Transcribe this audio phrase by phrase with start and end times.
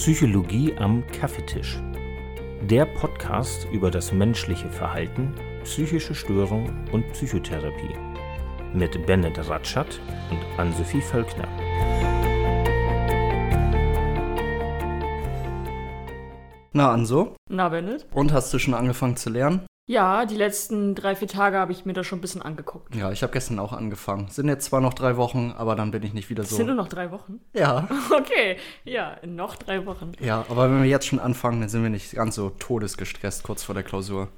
[0.00, 1.78] Psychologie am Kaffeetisch.
[2.62, 7.94] Der Podcast über das menschliche Verhalten, psychische Störung und Psychotherapie.
[8.72, 10.00] Mit Bennett Ratschat
[10.30, 11.46] und Ann-Sophie Völkner.
[16.72, 17.36] Na, Anso?
[17.50, 18.06] Na, Bennett?
[18.14, 19.66] Und hast du schon angefangen zu lernen?
[19.90, 22.94] Ja, die letzten drei, vier Tage habe ich mir das schon ein bisschen angeguckt.
[22.94, 24.28] Ja, ich habe gestern auch angefangen.
[24.28, 26.56] Sind jetzt zwar noch drei Wochen, aber dann bin ich nicht wieder Es so.
[26.58, 27.40] sind nur noch drei Wochen.
[27.54, 27.88] ja.
[28.16, 30.12] Okay, ja, noch drei Wochen.
[30.20, 33.64] Ja, aber wenn wir jetzt schon anfangen, dann sind wir nicht ganz so todesgestresst kurz
[33.64, 34.28] vor der Klausur.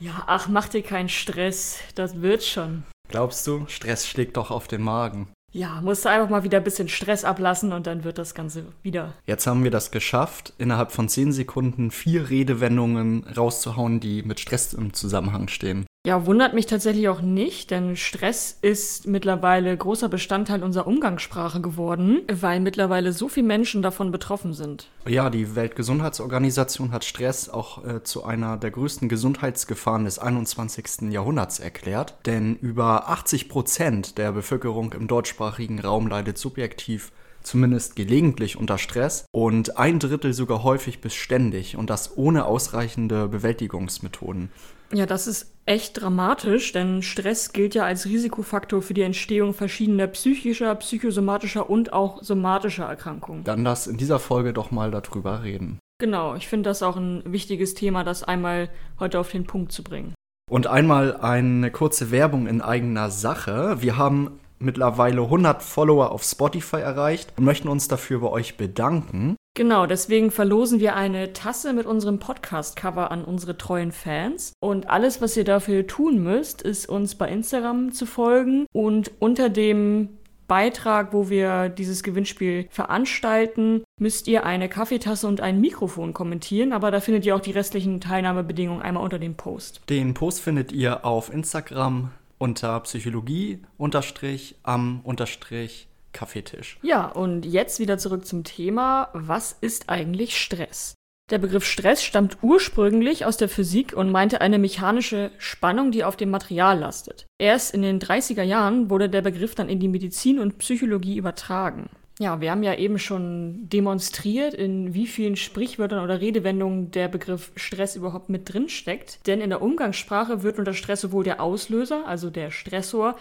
[0.00, 1.78] Ja, ach, mach dir keinen Stress.
[1.94, 2.84] Das wird schon.
[3.08, 3.66] Glaubst du?
[3.68, 5.28] Stress schlägt doch auf den Magen.
[5.52, 8.66] Ja, musst du einfach mal wieder ein bisschen Stress ablassen und dann wird das Ganze
[8.82, 9.14] wieder.
[9.24, 14.74] Jetzt haben wir das geschafft, innerhalb von zehn Sekunden vier Redewendungen rauszuhauen, die mit Stress
[14.74, 15.85] im Zusammenhang stehen.
[16.06, 22.20] Ja, wundert mich tatsächlich auch nicht, denn Stress ist mittlerweile großer Bestandteil unserer Umgangssprache geworden,
[22.32, 24.88] weil mittlerweile so viele Menschen davon betroffen sind.
[25.08, 31.10] Ja, die Weltgesundheitsorganisation hat Stress auch äh, zu einer der größten Gesundheitsgefahren des 21.
[31.10, 37.10] Jahrhunderts erklärt, denn über 80 Prozent der Bevölkerung im deutschsprachigen Raum leidet subjektiv
[37.42, 43.28] zumindest gelegentlich unter Stress und ein Drittel sogar häufig bis ständig und das ohne ausreichende
[43.28, 44.50] Bewältigungsmethoden.
[44.92, 50.06] Ja, das ist echt dramatisch, denn Stress gilt ja als Risikofaktor für die Entstehung verschiedener
[50.06, 53.44] psychischer, psychosomatischer und auch somatischer Erkrankungen.
[53.44, 55.78] Dann lass in dieser Folge doch mal darüber reden.
[55.98, 58.68] Genau, ich finde das auch ein wichtiges Thema, das einmal
[59.00, 60.14] heute auf den Punkt zu bringen.
[60.48, 63.78] Und einmal eine kurze Werbung in eigener Sache.
[63.80, 69.36] Wir haben mittlerweile 100 Follower auf Spotify erreicht und möchten uns dafür bei euch bedanken.
[69.56, 74.52] Genau, deswegen verlosen wir eine Tasse mit unserem Podcast-Cover an unsere treuen Fans.
[74.60, 79.48] Und alles, was ihr dafür tun müsst, ist uns bei Instagram zu folgen und unter
[79.48, 80.10] dem
[80.46, 86.90] Beitrag, wo wir dieses Gewinnspiel veranstalten, müsst ihr eine Kaffeetasse und ein Mikrofon kommentieren, aber
[86.90, 89.80] da findet ihr auch die restlichen Teilnahmebedingungen einmal unter dem Post.
[89.88, 96.78] Den Post findet ihr auf Instagram unter Psychologie unterstrich am unterstrich Kaffeetisch.
[96.82, 100.94] Ja, und jetzt wieder zurück zum Thema, was ist eigentlich Stress?
[101.30, 106.16] Der Begriff Stress stammt ursprünglich aus der Physik und meinte eine mechanische Spannung, die auf
[106.16, 107.26] dem Material lastet.
[107.38, 111.90] Erst in den 30er Jahren wurde der Begriff dann in die Medizin und Psychologie übertragen.
[112.18, 117.52] Ja, wir haben ja eben schon demonstriert, in wie vielen Sprichwörtern oder Redewendungen der Begriff
[117.56, 119.26] Stress überhaupt mit drin steckt.
[119.26, 123.16] Denn in der Umgangssprache wird unter Stress sowohl der Auslöser, also der Stressor,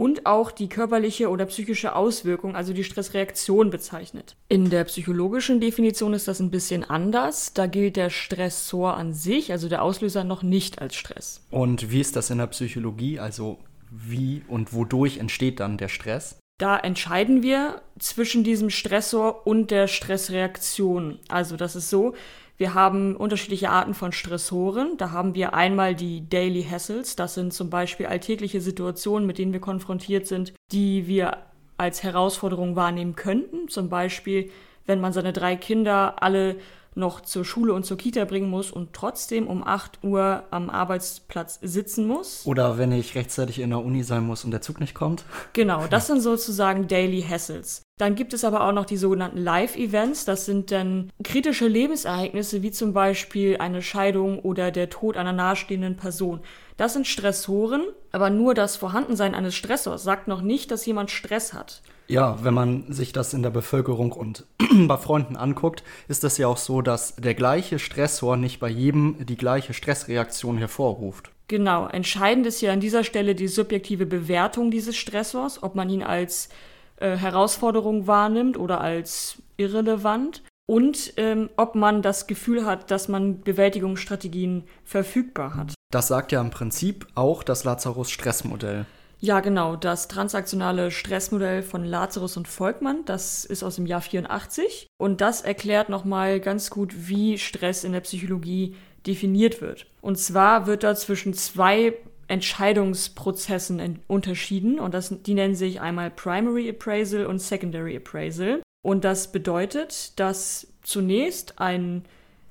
[0.00, 4.34] und auch die körperliche oder psychische Auswirkung, also die Stressreaktion bezeichnet.
[4.48, 7.52] In der psychologischen Definition ist das ein bisschen anders.
[7.52, 11.44] Da gilt der Stressor an sich, also der Auslöser, noch nicht als Stress.
[11.50, 13.20] Und wie ist das in der Psychologie?
[13.20, 13.58] Also
[13.90, 16.38] wie und wodurch entsteht dann der Stress?
[16.56, 21.18] Da entscheiden wir zwischen diesem Stressor und der Stressreaktion.
[21.28, 22.14] Also das ist so,
[22.60, 24.98] wir haben unterschiedliche Arten von Stressoren.
[24.98, 27.16] Da haben wir einmal die Daily Hassles.
[27.16, 31.38] Das sind zum Beispiel alltägliche Situationen, mit denen wir konfrontiert sind, die wir
[31.78, 33.68] als Herausforderung wahrnehmen könnten.
[33.68, 34.50] Zum Beispiel,
[34.84, 36.56] wenn man seine drei Kinder alle
[37.00, 41.58] noch zur Schule und zur Kita bringen muss und trotzdem um 8 Uhr am Arbeitsplatz
[41.62, 42.46] sitzen muss.
[42.46, 45.24] Oder wenn ich rechtzeitig in der Uni sein muss und der Zug nicht kommt?
[45.52, 47.82] Genau, das sind sozusagen Daily Hassles.
[47.98, 50.24] Dann gibt es aber auch noch die sogenannten Live-Events.
[50.24, 55.96] Das sind dann kritische Lebensereignisse, wie zum Beispiel eine Scheidung oder der Tod einer nahestehenden
[55.96, 56.40] Person.
[56.76, 57.82] Das sind Stressoren,
[58.12, 61.82] aber nur das Vorhandensein eines Stressors sagt noch nicht, dass jemand Stress hat.
[62.10, 64.44] Ja, wenn man sich das in der Bevölkerung und
[64.88, 69.24] bei Freunden anguckt, ist es ja auch so, dass der gleiche Stressor nicht bei jedem
[69.24, 71.30] die gleiche Stressreaktion hervorruft.
[71.46, 76.02] Genau, entscheidend ist hier an dieser Stelle die subjektive Bewertung dieses Stressors, ob man ihn
[76.02, 76.48] als
[76.96, 83.40] äh, Herausforderung wahrnimmt oder als irrelevant und ähm, ob man das Gefühl hat, dass man
[83.42, 85.74] Bewältigungsstrategien verfügbar hat.
[85.92, 88.86] Das sagt ja im Prinzip auch das Lazarus-Stressmodell.
[89.22, 94.86] Ja, genau, das transaktionale Stressmodell von Lazarus und Volkmann, das ist aus dem Jahr 84
[94.98, 99.86] und das erklärt nochmal ganz gut, wie Stress in der Psychologie definiert wird.
[100.00, 101.94] Und zwar wird da zwischen zwei
[102.28, 108.62] Entscheidungsprozessen unterschieden und das, die nennen sich einmal Primary Appraisal und Secondary Appraisal.
[108.82, 112.06] Und das bedeutet, dass zunächst ein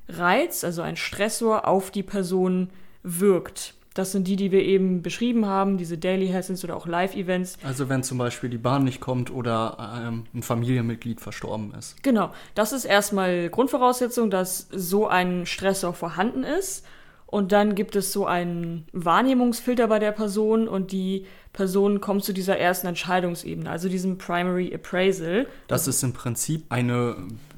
[0.07, 2.69] Reiz, also ein Stressor auf die Person
[3.01, 3.73] wirkt.
[3.93, 7.57] Das sind die, die wir eben beschrieben haben, diese Daily Hassens oder auch Live-Events.
[7.63, 12.01] Also wenn zum Beispiel die Bahn nicht kommt oder ähm, ein Familienmitglied verstorben ist.
[12.03, 16.85] Genau, das ist erstmal Grundvoraussetzung, dass so ein Stressor vorhanden ist.
[17.25, 22.33] Und dann gibt es so einen Wahrnehmungsfilter bei der Person und die Person kommt zu
[22.33, 25.45] dieser ersten Entscheidungsebene, also diesem Primary Appraisal.
[25.67, 27.17] Das ist im Prinzip eine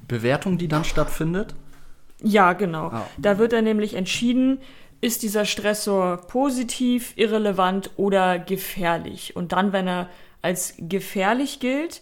[0.09, 1.55] Bewertung, die dann stattfindet?
[2.21, 2.87] Ja, genau.
[2.87, 3.07] Ah.
[3.17, 4.59] Da wird dann nämlich entschieden,
[5.01, 9.35] ist dieser Stressor positiv, irrelevant oder gefährlich.
[9.35, 10.09] Und dann, wenn er
[10.43, 12.01] als gefährlich gilt,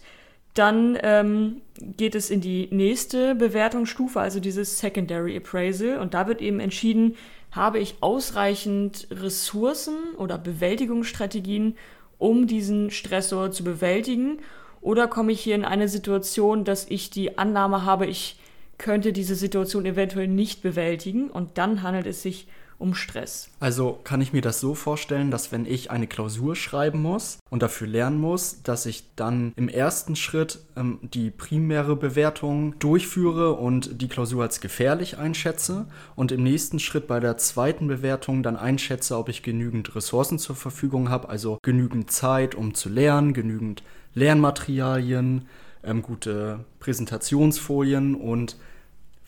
[0.54, 5.98] dann ähm, geht es in die nächste Bewertungsstufe, also dieses Secondary Appraisal.
[5.98, 7.16] Und da wird eben entschieden,
[7.52, 11.76] habe ich ausreichend Ressourcen oder Bewältigungsstrategien,
[12.18, 14.40] um diesen Stressor zu bewältigen?
[14.82, 18.36] Oder komme ich hier in eine Situation, dass ich die Annahme habe, ich
[18.76, 22.59] könnte diese Situation eventuell nicht bewältigen und dann handelt es sich um
[22.94, 23.48] Stress.
[23.60, 27.62] Also kann ich mir das so vorstellen, dass wenn ich eine Klausur schreiben muss und
[27.62, 34.00] dafür lernen muss, dass ich dann im ersten Schritt ähm, die primäre Bewertung durchführe und
[34.00, 35.86] die Klausur als gefährlich einschätze
[36.16, 40.56] und im nächsten Schritt bei der zweiten Bewertung dann einschätze, ob ich genügend Ressourcen zur
[40.56, 43.82] Verfügung habe, also genügend Zeit, um zu lernen, genügend
[44.14, 45.46] Lernmaterialien,
[45.84, 48.56] ähm, gute Präsentationsfolien und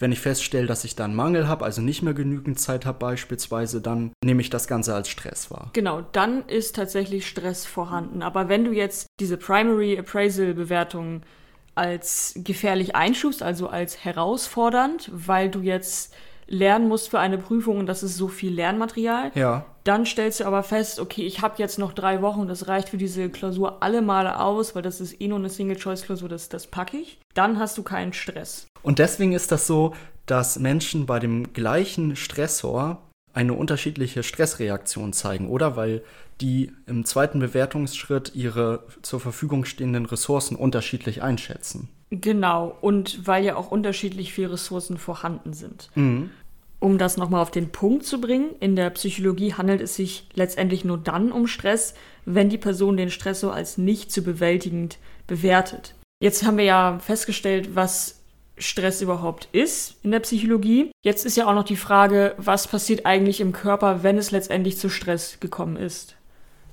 [0.02, 3.80] wenn ich feststelle, dass ich dann Mangel habe, also nicht mehr genügend Zeit habe beispielsweise,
[3.80, 5.70] dann nehme ich das Ganze als Stress wahr.
[5.72, 8.22] Genau, dann ist tatsächlich Stress vorhanden.
[8.22, 11.22] Aber wenn du jetzt diese Primary Appraisal Bewertung
[11.74, 16.12] als gefährlich einstufst, also als herausfordernd, weil du jetzt
[16.48, 19.64] lernen musst für eine Prüfung und das ist so viel Lernmaterial, Ja.
[19.84, 22.98] dann stellst du aber fest, okay, ich habe jetzt noch drei Wochen, das reicht für
[22.98, 26.98] diese Klausur alle Male aus, weil das ist eh nur eine Single-Choice-Klausur, das, das packe
[26.98, 27.18] ich.
[27.34, 28.66] Dann hast du keinen Stress.
[28.82, 29.94] Und deswegen ist das so,
[30.26, 33.02] dass Menschen bei dem gleichen Stressor
[33.32, 35.76] eine unterschiedliche Stressreaktion zeigen, oder?
[35.76, 36.02] Weil
[36.40, 41.88] die im zweiten Bewertungsschritt ihre zur Verfügung stehenden Ressourcen unterschiedlich einschätzen.
[42.10, 45.88] Genau, und weil ja auch unterschiedlich viele Ressourcen vorhanden sind.
[45.94, 46.30] Mhm.
[46.78, 50.84] Um das nochmal auf den Punkt zu bringen, in der Psychologie handelt es sich letztendlich
[50.84, 51.94] nur dann um Stress,
[52.24, 55.94] wenn die Person den Stressor als nicht zu bewältigend bewertet.
[56.20, 58.21] Jetzt haben wir ja festgestellt, was
[58.62, 60.90] Stress überhaupt ist in der Psychologie.
[61.04, 64.78] Jetzt ist ja auch noch die Frage, was passiert eigentlich im Körper, wenn es letztendlich
[64.78, 66.16] zu Stress gekommen ist.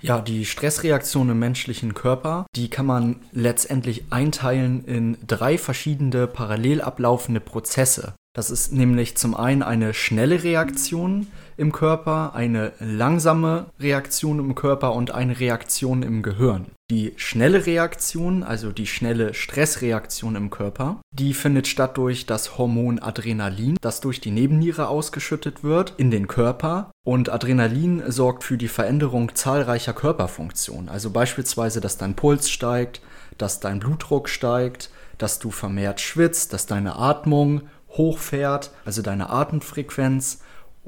[0.02, 6.82] Ja, die Stressreaktion im menschlichen Körper, die kann man letztendlich einteilen in drei verschiedene parallel
[6.82, 8.14] ablaufende Prozesse.
[8.34, 11.28] Das ist nämlich zum einen eine schnelle Reaktion
[11.60, 16.68] im Körper, eine langsame Reaktion im Körper und eine Reaktion im Gehirn.
[16.90, 23.00] Die schnelle Reaktion, also die schnelle Stressreaktion im Körper, die findet statt durch das Hormon
[23.00, 26.92] Adrenalin, das durch die Nebenniere ausgeschüttet wird in den Körper.
[27.06, 30.90] Und Adrenalin sorgt für die Veränderung zahlreicher Körperfunktionen.
[30.90, 33.02] Also beispielsweise, dass dein Puls steigt,
[33.38, 40.40] dass dein Blutdruck steigt, dass du vermehrt schwitzt, dass deine Atmung hochfährt, also deine Atemfrequenz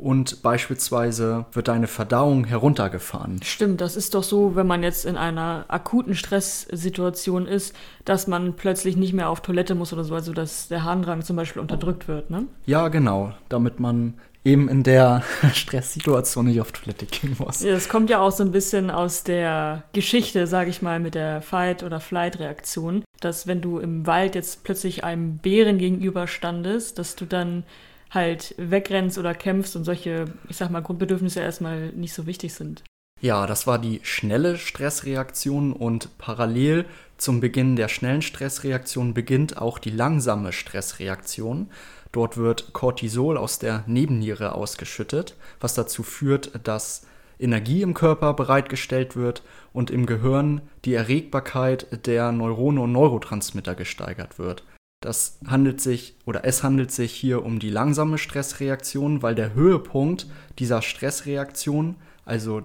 [0.01, 3.39] und beispielsweise wird deine Verdauung heruntergefahren.
[3.43, 8.55] Stimmt, das ist doch so, wenn man jetzt in einer akuten Stresssituation ist, dass man
[8.55, 12.07] plötzlich nicht mehr auf Toilette muss oder so, also dass der Harndrang zum Beispiel unterdrückt
[12.07, 12.47] wird, ne?
[12.65, 17.61] Ja, genau, damit man eben in der Stresssituation nicht auf Toilette gehen muss.
[17.61, 21.13] Ja, das kommt ja auch so ein bisschen aus der Geschichte, sage ich mal, mit
[21.13, 27.15] der Fight- oder Flight-Reaktion, dass wenn du im Wald jetzt plötzlich einem Bären gegenüberstandest, dass
[27.15, 27.63] du dann
[28.11, 32.83] halt wegrennst oder kämpfst und solche, ich sag mal, Grundbedürfnisse erstmal nicht so wichtig sind.
[33.21, 36.85] Ja, das war die schnelle Stressreaktion und parallel
[37.17, 41.69] zum Beginn der schnellen Stressreaktion beginnt auch die langsame Stressreaktion.
[42.11, 47.05] Dort wird Cortisol aus der Nebenniere ausgeschüttet, was dazu führt, dass
[47.39, 54.39] Energie im Körper bereitgestellt wird und im Gehirn die Erregbarkeit der Neurone und Neurotransmitter gesteigert
[54.39, 54.63] wird.
[55.01, 60.27] Das handelt sich oder es handelt sich hier um die langsame Stressreaktion, weil der Höhepunkt
[60.59, 62.61] dieser Stressreaktion, also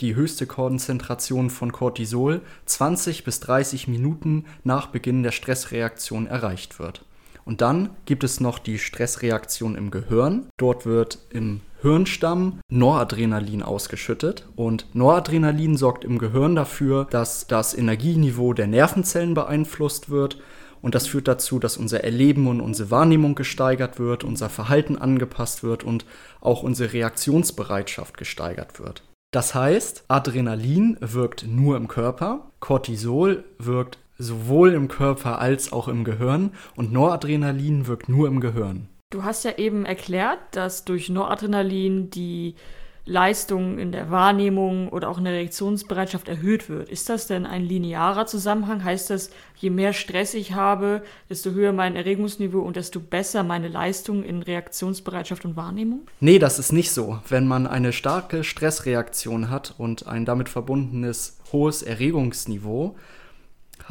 [0.00, 7.04] die höchste Konzentration von Cortisol, 20 bis 30 Minuten nach Beginn der Stressreaktion erreicht wird.
[7.44, 10.46] Und dann gibt es noch die Stressreaktion im Gehirn.
[10.58, 18.52] Dort wird im Hirnstamm Noradrenalin ausgeschüttet und Noradrenalin sorgt im Gehirn dafür, dass das Energieniveau
[18.52, 20.38] der Nervenzellen beeinflusst wird
[20.82, 25.62] und das führt dazu, dass unser Erleben und unsere Wahrnehmung gesteigert wird, unser Verhalten angepasst
[25.62, 26.04] wird und
[26.40, 29.02] auch unsere Reaktionsbereitschaft gesteigert wird.
[29.32, 36.04] Das heißt, Adrenalin wirkt nur im Körper, Cortisol wirkt sowohl im Körper als auch im
[36.04, 38.88] Gehirn und Noradrenalin wirkt nur im Gehirn.
[39.10, 42.54] Du hast ja eben erklärt, dass durch Noradrenalin die
[43.04, 46.88] Leistung in der Wahrnehmung oder auch in der Reaktionsbereitschaft erhöht wird.
[46.88, 48.84] Ist das denn ein linearer Zusammenhang?
[48.84, 53.68] Heißt das, je mehr Stress ich habe, desto höher mein Erregungsniveau und desto besser meine
[53.68, 56.02] Leistung in Reaktionsbereitschaft und Wahrnehmung?
[56.20, 57.18] Nee, das ist nicht so.
[57.28, 62.94] Wenn man eine starke Stressreaktion hat und ein damit verbundenes hohes Erregungsniveau,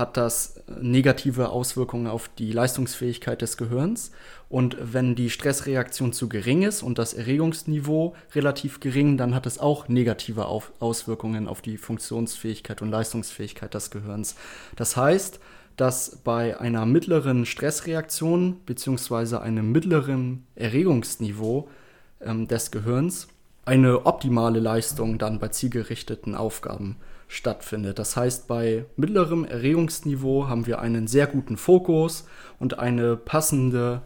[0.02, 4.12] hat das negative Auswirkungen auf die Leistungsfähigkeit des Gehirns.
[4.50, 9.60] Und wenn die Stressreaktion zu gering ist und das Erregungsniveau relativ gering, dann hat es
[9.60, 14.36] auch negative Auswirkungen auf die Funktionsfähigkeit und Leistungsfähigkeit des Gehirns.
[14.76, 15.40] Das heißt,
[15.78, 19.38] dass bei einer mittleren Stressreaktion bzw.
[19.38, 21.70] einem mittleren Erregungsniveau
[22.20, 23.28] ähm, des Gehirns
[23.64, 26.98] eine optimale Leistung dann bei zielgerichteten Aufgaben
[27.32, 27.98] stattfindet.
[27.98, 32.28] Das heißt, bei mittlerem Erregungsniveau haben wir einen sehr guten Fokus
[32.60, 34.02] und eine passende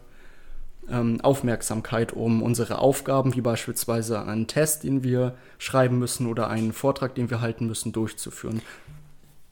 [0.88, 6.72] ähm, Aufmerksamkeit, um unsere Aufgaben, wie beispielsweise einen Test, den wir schreiben müssen oder einen
[6.72, 8.62] Vortrag, den wir halten müssen, durchzuführen.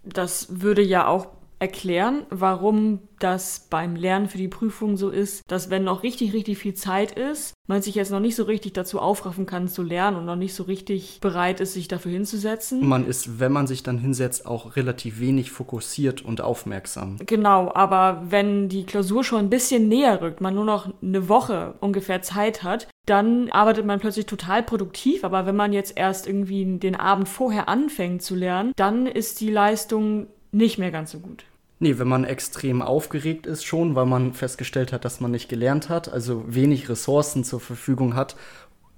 [0.05, 1.27] Das würde ja auch
[1.59, 6.59] erklären, warum das beim Lernen für die Prüfung so ist, dass wenn noch richtig, richtig
[6.59, 10.19] viel Zeit ist, man sich jetzt noch nicht so richtig dazu aufraffen kann zu lernen
[10.19, 12.87] und noch nicht so richtig bereit ist, sich dafür hinzusetzen.
[12.87, 17.17] Man ist, wenn man sich dann hinsetzt, auch relativ wenig fokussiert und aufmerksam.
[17.25, 21.75] Genau, aber wenn die Klausur schon ein bisschen näher rückt, man nur noch eine Woche
[21.81, 25.25] ungefähr Zeit hat, dann arbeitet man plötzlich total produktiv.
[25.25, 29.51] Aber wenn man jetzt erst irgendwie den Abend vorher anfängt zu lernen, dann ist die
[29.51, 31.45] Leistung nicht mehr ganz so gut.
[31.81, 35.89] Nee, wenn man extrem aufgeregt ist schon, weil man festgestellt hat, dass man nicht gelernt
[35.89, 38.37] hat, also wenig Ressourcen zur Verfügung hat,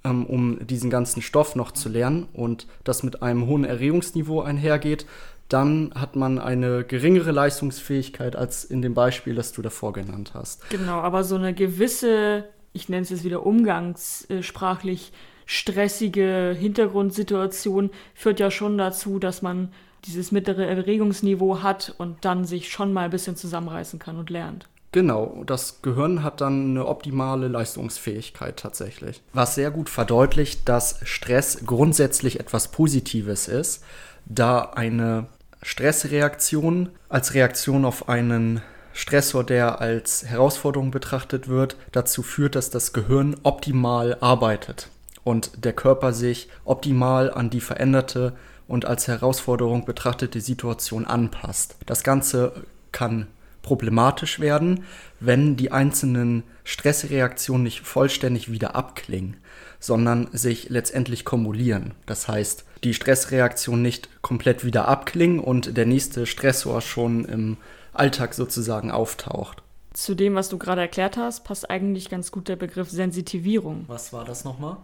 [0.03, 5.05] ähm, um diesen ganzen Stoff noch zu lernen und das mit einem hohen Erregungsniveau einhergeht,
[5.49, 10.69] dann hat man eine geringere Leistungsfähigkeit als in dem Beispiel, das du davor genannt hast.
[10.69, 15.13] Genau, aber so eine gewisse, ich nenne es jetzt wieder umgangssprachlich,
[15.45, 19.71] stressige Hintergrundsituation führt ja schon dazu, dass man
[20.07, 24.67] dieses mittlere Erregungsniveau hat und dann sich schon mal ein bisschen zusammenreißen kann und lernt.
[24.93, 29.21] Genau, das Gehirn hat dann eine optimale Leistungsfähigkeit tatsächlich.
[29.33, 33.83] Was sehr gut verdeutlicht, dass Stress grundsätzlich etwas Positives ist,
[34.25, 35.27] da eine
[35.61, 38.61] Stressreaktion als Reaktion auf einen
[38.93, 44.89] Stressor, der als Herausforderung betrachtet wird, dazu führt, dass das Gehirn optimal arbeitet
[45.23, 48.33] und der Körper sich optimal an die veränderte
[48.67, 51.75] und als Herausforderung betrachtete Situation anpasst.
[51.85, 53.27] Das Ganze kann
[53.61, 54.85] problematisch werden,
[55.19, 59.37] wenn die einzelnen Stressreaktionen nicht vollständig wieder abklingen,
[59.79, 61.93] sondern sich letztendlich kumulieren.
[62.05, 67.57] Das heißt, die Stressreaktion nicht komplett wieder abklingen und der nächste Stressor schon im
[67.93, 69.63] Alltag sozusagen auftaucht.
[69.93, 73.85] Zu dem, was du gerade erklärt hast, passt eigentlich ganz gut der Begriff Sensitivierung.
[73.87, 74.77] Was war das nochmal?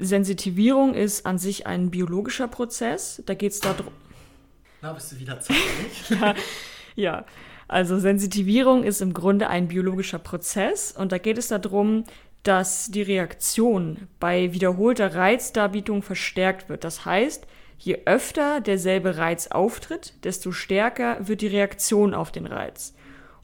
[0.00, 3.22] Sensitivierung ist an sich ein biologischer Prozess.
[3.26, 3.92] Da geht es darum.
[4.82, 6.10] Na, bist du wieder zeitlich?
[6.10, 6.34] ja,
[6.96, 7.24] ja,
[7.68, 12.04] also Sensitivierung ist im Grunde ein biologischer Prozess und da geht es darum,
[12.42, 16.84] dass die Reaktion bei wiederholter Reizdarbietung verstärkt wird.
[16.84, 17.46] Das heißt,
[17.78, 22.94] je öfter derselbe Reiz auftritt, desto stärker wird die Reaktion auf den Reiz.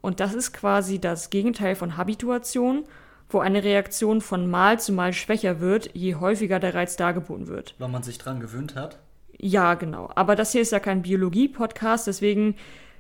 [0.01, 2.85] Und das ist quasi das Gegenteil von Habituation
[3.29, 7.75] wo eine Reaktion von Mal zu Mal schwächer wird, je häufiger der Reiz dargeboten wird.
[7.79, 8.99] Weil man sich dran gewöhnt hat?
[9.39, 10.11] Ja, genau.
[10.15, 12.55] Aber das hier ist ja kein Biologie-Podcast, deswegen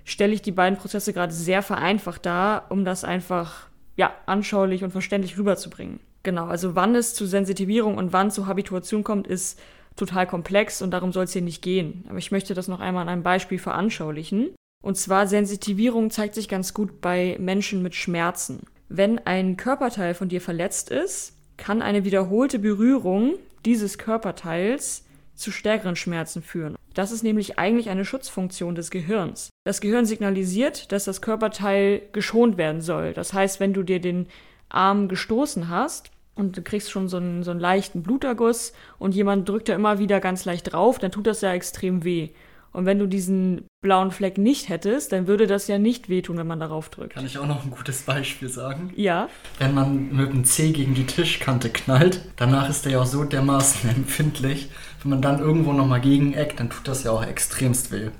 [0.04, 4.90] stelle ich die beiden Prozesse gerade sehr vereinfacht dar, um das einfach ja, anschaulich und
[4.90, 6.00] verständlich rüberzubringen.
[6.22, 9.58] Genau, also wann es zu Sensitivierung und wann zu Habituation kommt, ist
[9.96, 12.04] total komplex und darum soll es hier nicht gehen.
[12.08, 14.50] Aber ich möchte das noch einmal an einem Beispiel veranschaulichen.
[14.82, 18.66] Und zwar Sensitivierung zeigt sich ganz gut bei Menschen mit Schmerzen.
[18.88, 25.96] Wenn ein Körperteil von dir verletzt ist, kann eine wiederholte Berührung dieses Körperteils zu stärkeren
[25.96, 26.76] Schmerzen führen.
[26.94, 29.50] Das ist nämlich eigentlich eine Schutzfunktion des Gehirns.
[29.64, 33.12] Das Gehirn signalisiert, dass das Körperteil geschont werden soll.
[33.12, 34.28] Das heißt, wenn du dir den
[34.68, 39.48] Arm gestoßen hast und du kriegst schon so einen, so einen leichten Bluterguss und jemand
[39.48, 42.30] drückt da immer wieder ganz leicht drauf, dann tut das ja extrem weh.
[42.72, 46.46] Und wenn du diesen blauen Fleck nicht hättest, dann würde das ja nicht wehtun, wenn
[46.46, 47.14] man darauf drückt.
[47.14, 48.92] Kann ich auch noch ein gutes Beispiel sagen?
[48.96, 49.28] Ja.
[49.58, 53.24] Wenn man mit dem Zeh gegen die Tischkante knallt, danach ist der ja auch so
[53.24, 54.68] dermaßen empfindlich.
[55.02, 58.10] Wenn man dann irgendwo nochmal gegeneckt, dann tut das ja auch extremst weh.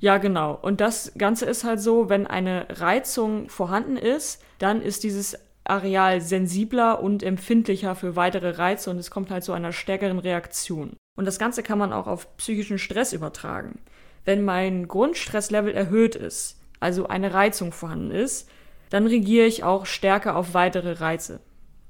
[0.00, 0.58] Ja, genau.
[0.60, 6.20] Und das Ganze ist halt so, wenn eine Reizung vorhanden ist, dann ist dieses Areal
[6.20, 10.96] sensibler und empfindlicher für weitere Reize und es kommt halt zu einer stärkeren Reaktion.
[11.20, 13.78] Und das Ganze kann man auch auf psychischen Stress übertragen
[14.24, 18.48] wenn mein Grundstresslevel erhöht ist, also eine Reizung vorhanden ist,
[18.90, 21.40] dann reagiere ich auch stärker auf weitere Reize.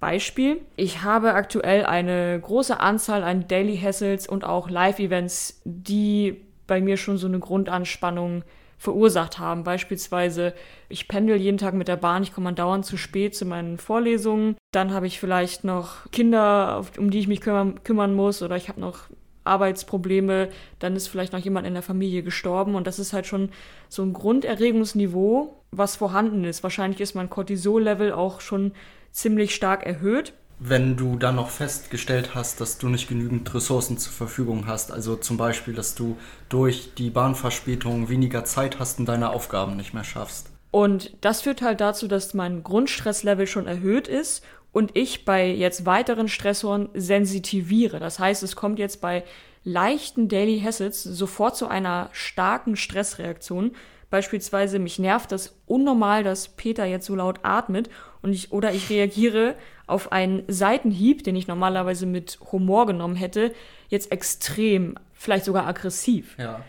[0.01, 6.81] Beispiel, ich habe aktuell eine große Anzahl an Daily Hassles und auch Live-Events, die bei
[6.81, 8.43] mir schon so eine Grundanspannung
[8.79, 9.63] verursacht haben.
[9.63, 10.55] Beispielsweise,
[10.89, 14.57] ich pendel jeden Tag mit der Bahn, ich komme dauernd zu spät zu meinen Vorlesungen.
[14.73, 18.71] Dann habe ich vielleicht noch Kinder, um die ich mich kümmern, kümmern muss, oder ich
[18.71, 19.11] habe noch
[19.51, 23.51] Arbeitsprobleme, dann ist vielleicht noch jemand in der Familie gestorben und das ist halt schon
[23.89, 26.63] so ein Grunderregungsniveau, was vorhanden ist.
[26.63, 28.73] Wahrscheinlich ist mein Cortisol-Level auch schon
[29.13, 30.33] ziemlich stark erhöht.
[30.63, 35.17] Wenn du dann noch festgestellt hast, dass du nicht genügend Ressourcen zur Verfügung hast, also
[35.17, 36.19] zum Beispiel, dass du
[36.51, 40.51] durch die Bahnverspätung weniger Zeit hast und deine Aufgaben nicht mehr schaffst.
[40.71, 45.87] Und das führt halt dazu, dass mein Grundstresslevel schon erhöht ist und ich bei jetzt
[45.87, 47.99] weiteren Stressoren sensitiviere.
[47.99, 49.25] Das heißt, es kommt jetzt bei
[49.65, 53.73] leichten Daily Hassets sofort zu einer starken Stressreaktion.
[54.11, 57.91] Beispielsweise mich nervt das unnormal, dass Peter jetzt so laut atmet
[58.23, 59.55] und ich oder ich reagiere
[59.87, 63.53] auf einen Seitenhieb, den ich normalerweise mit Humor genommen hätte,
[63.89, 66.37] jetzt extrem, vielleicht sogar aggressiv.
[66.39, 66.65] Ja.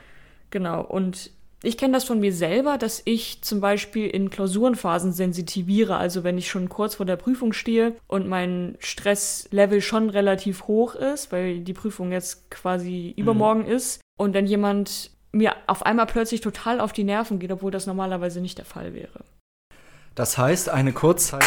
[0.50, 0.82] Genau.
[0.82, 1.32] Und
[1.64, 5.96] ich kenne das von mir selber, dass ich zum Beispiel in Klausurenphasen sensitiviere.
[5.96, 10.96] Also wenn ich schon kurz vor der Prüfung stehe und mein Stresslevel schon relativ hoch
[10.96, 13.22] ist, weil die Prüfung jetzt quasi mhm.
[13.22, 17.72] übermorgen ist und dann jemand mir auf einmal plötzlich total auf die Nerven geht, obwohl
[17.72, 19.24] das normalerweise nicht der Fall wäre.
[20.16, 21.46] Das heißt, eine Kurzzeit.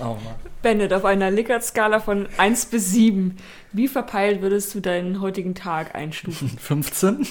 [0.00, 0.34] Oh Mann.
[0.62, 3.36] Bennett, auf einer Likert-Skala von 1 bis 7,
[3.72, 6.48] wie verpeilt würdest du deinen heutigen Tag einstufen?
[6.58, 7.26] 15?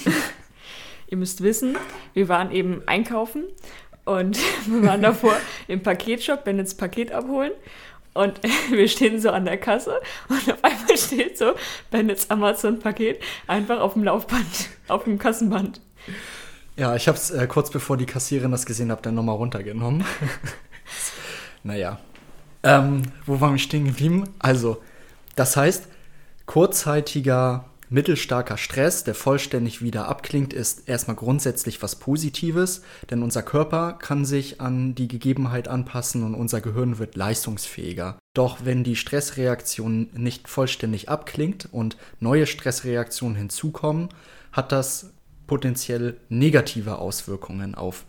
[1.11, 1.77] Ihr müsst wissen,
[2.13, 3.43] wir waren eben einkaufen
[4.05, 5.35] und wir waren davor
[5.67, 7.51] im Paketshop, Bennets Paket abholen.
[8.13, 8.39] Und
[8.71, 9.99] wir stehen so an der Kasse
[10.29, 11.53] und auf einmal steht so
[11.91, 15.81] Bennets Amazon-Paket einfach auf dem Laufband, auf dem Kassenband.
[16.77, 20.05] Ja, ich habe es äh, kurz bevor die Kassiererin das gesehen hat, dann nochmal runtergenommen.
[21.63, 21.99] naja.
[22.63, 24.29] Ähm, wo waren wir stehen geblieben?
[24.39, 24.81] Also,
[25.35, 25.89] das heißt,
[26.45, 33.93] kurzzeitiger, mittelstarker Stress, der vollständig wieder abklingt, ist erstmal grundsätzlich was Positives, denn unser Körper
[33.93, 38.17] kann sich an die Gegebenheit anpassen und unser Gehirn wird leistungsfähiger.
[38.33, 44.07] Doch wenn die Stressreaktion nicht vollständig abklingt und neue Stressreaktionen hinzukommen,
[44.53, 45.11] hat das
[45.45, 48.05] potenziell negative Auswirkungen auf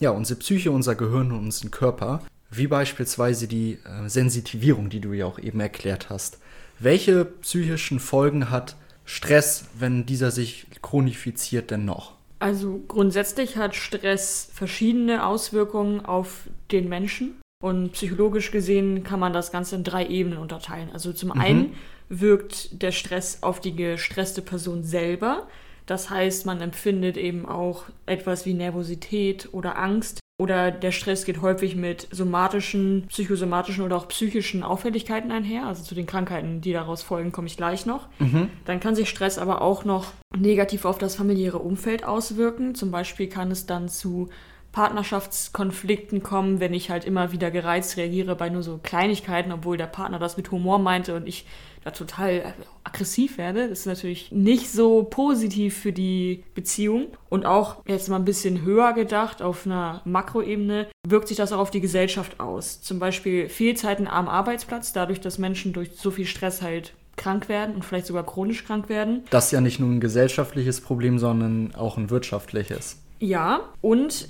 [0.00, 2.22] ja, unsere Psyche, unser Gehirn und unseren Körper,
[2.52, 6.38] wie beispielsweise die äh, Sensitivierung, die du ja auch eben erklärt hast.
[6.78, 12.12] Welche psychischen Folgen hat Stress, wenn dieser sich chronifiziert, denn noch?
[12.38, 17.40] Also grundsätzlich hat Stress verschiedene Auswirkungen auf den Menschen.
[17.62, 20.90] Und psychologisch gesehen kann man das Ganze in drei Ebenen unterteilen.
[20.92, 21.40] Also zum mhm.
[21.40, 21.74] einen
[22.10, 25.48] wirkt der Stress auf die gestresste Person selber.
[25.86, 30.20] Das heißt, man empfindet eben auch etwas wie Nervosität oder Angst.
[30.36, 35.66] Oder der Stress geht häufig mit somatischen, psychosomatischen oder auch psychischen Auffälligkeiten einher.
[35.66, 38.08] Also zu den Krankheiten, die daraus folgen, komme ich gleich noch.
[38.18, 38.48] Mhm.
[38.64, 42.74] Dann kann sich Stress aber auch noch negativ auf das familiäre Umfeld auswirken.
[42.74, 44.28] Zum Beispiel kann es dann zu
[44.74, 49.86] Partnerschaftskonflikten kommen, wenn ich halt immer wieder gereizt reagiere bei nur so Kleinigkeiten, obwohl der
[49.86, 51.46] Partner das mit Humor meinte und ich
[51.84, 53.68] da total äh, aggressiv werde.
[53.68, 57.06] Das ist natürlich nicht so positiv für die Beziehung.
[57.28, 61.60] Und auch jetzt mal ein bisschen höher gedacht, auf einer Makroebene, wirkt sich das auch
[61.60, 62.82] auf die Gesellschaft aus.
[62.82, 67.76] Zum Beispiel Fehlzeiten am Arbeitsplatz, dadurch, dass Menschen durch so viel Stress halt krank werden
[67.76, 69.22] und vielleicht sogar chronisch krank werden.
[69.30, 72.98] Das ist ja nicht nur ein gesellschaftliches Problem, sondern auch ein wirtschaftliches.
[73.20, 74.28] Ja, und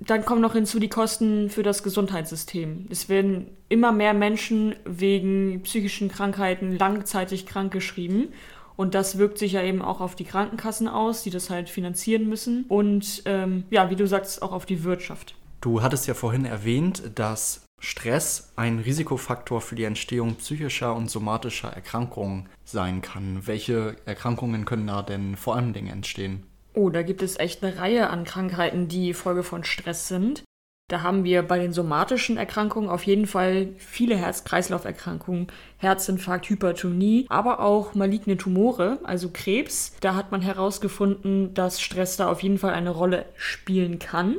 [0.00, 2.86] dann kommen noch hinzu die Kosten für das Gesundheitssystem.
[2.90, 8.28] Es werden immer mehr Menschen wegen psychischen Krankheiten langzeitig krankgeschrieben.
[8.76, 12.28] Und das wirkt sich ja eben auch auf die Krankenkassen aus, die das halt finanzieren
[12.28, 12.66] müssen.
[12.68, 15.34] Und ähm, ja, wie du sagst, auch auf die Wirtschaft.
[15.62, 21.68] Du hattest ja vorhin erwähnt, dass Stress ein Risikofaktor für die Entstehung psychischer und somatischer
[21.68, 23.46] Erkrankungen sein kann.
[23.46, 26.42] Welche Erkrankungen können da denn vor allen Dingen entstehen?
[26.76, 30.44] Oh, da gibt es echt eine Reihe an Krankheiten, die Folge von Stress sind.
[30.88, 35.46] Da haben wir bei den somatischen Erkrankungen auf jeden Fall viele Herz-Kreislauf-Erkrankungen,
[35.78, 39.96] Herzinfarkt, Hypertonie, aber auch maligne Tumore, also Krebs.
[40.00, 44.36] Da hat man herausgefunden, dass Stress da auf jeden Fall eine Rolle spielen kann.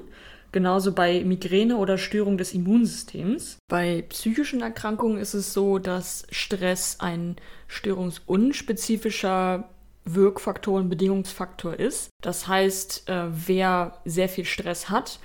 [0.52, 3.58] Genauso bei Migräne oder Störung des Immunsystems.
[3.68, 9.68] Bei psychischen Erkrankungen ist es so, dass Stress ein störungsunspezifischer
[10.16, 12.10] Wirkfaktor und Bedingungsfaktor ist.
[12.22, 15.20] Das heißt, äh, wer sehr viel Stress hat,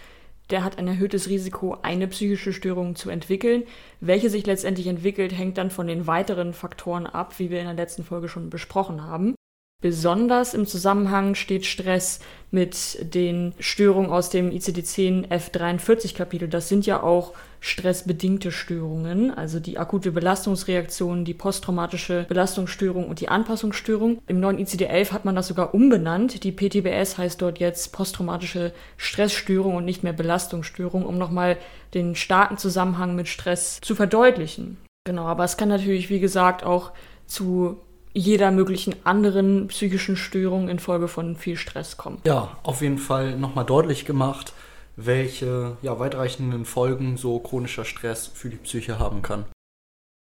[0.50, 3.64] der hat ein erhöhtes Risiko, eine psychische Störung zu entwickeln.
[4.00, 7.74] Welche sich letztendlich entwickelt, hängt dann von den weiteren Faktoren ab, wie wir in der
[7.74, 9.34] letzten Folge schon besprochen haben.
[9.82, 12.20] Besonders im Zusammenhang steht Stress
[12.52, 16.46] mit den Störungen aus dem ICD-10 F43 Kapitel.
[16.46, 23.28] Das sind ja auch stressbedingte Störungen, also die akute Belastungsreaktion, die posttraumatische Belastungsstörung und die
[23.28, 24.22] Anpassungsstörung.
[24.28, 26.44] Im neuen ICD-11 hat man das sogar umbenannt.
[26.44, 31.56] Die PTBS heißt dort jetzt posttraumatische Stressstörung und nicht mehr Belastungsstörung, um nochmal
[31.92, 34.78] den starken Zusammenhang mit Stress zu verdeutlichen.
[35.04, 36.92] Genau, aber es kann natürlich, wie gesagt, auch
[37.26, 37.80] zu
[38.14, 42.18] jeder möglichen anderen psychischen Störung infolge von viel Stress kommen.
[42.24, 44.52] Ja, auf jeden Fall nochmal deutlich gemacht,
[44.96, 49.44] welche ja, weitreichenden Folgen so chronischer Stress für die Psyche haben kann.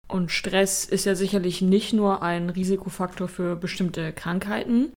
[0.08, 4.92] Und Stress ist ja sicherlich nicht nur ein Risikofaktor für bestimmte Krankheiten,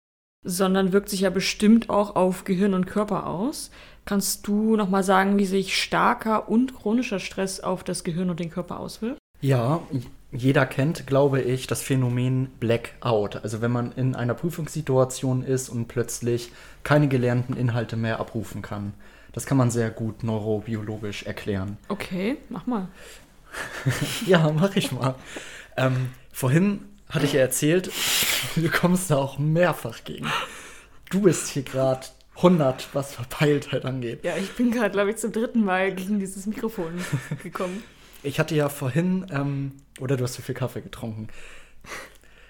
[0.45, 3.71] sondern wirkt sich ja bestimmt auch auf Gehirn und Körper aus.
[4.05, 8.51] Kannst du nochmal sagen, wie sich starker und chronischer Stress auf das Gehirn und den
[8.51, 9.19] Körper auswirkt?
[9.43, 9.83] Ja,
[10.31, 13.43] jeder kennt, glaube ich, das Phänomen Blackout.
[13.43, 16.53] Also wenn man in einer Prüfungssituation ist und plötzlich
[16.85, 18.95] keine gelernten Inhalte mehr abrufen kann.
[19.33, 21.77] Das kann man sehr gut neurobiologisch erklären.
[21.89, 22.89] Okay, mach mal.
[24.27, 25.17] ja, mach ich mal.
[25.77, 27.91] ähm, vorhin hatte ich ja erzählt,
[28.55, 30.29] du kommst da auch mehrfach gegen.
[31.11, 34.25] Du bist hier gerade 100, was Verpeiltheit angeht.
[34.25, 37.05] Ja, ich bin gerade, glaube ich, zum dritten Mal gegen dieses Mikrofon
[37.43, 37.83] gekommen.
[38.23, 41.29] Ich hatte ja vorhin, ähm, oder du hast zu viel Kaffee getrunken.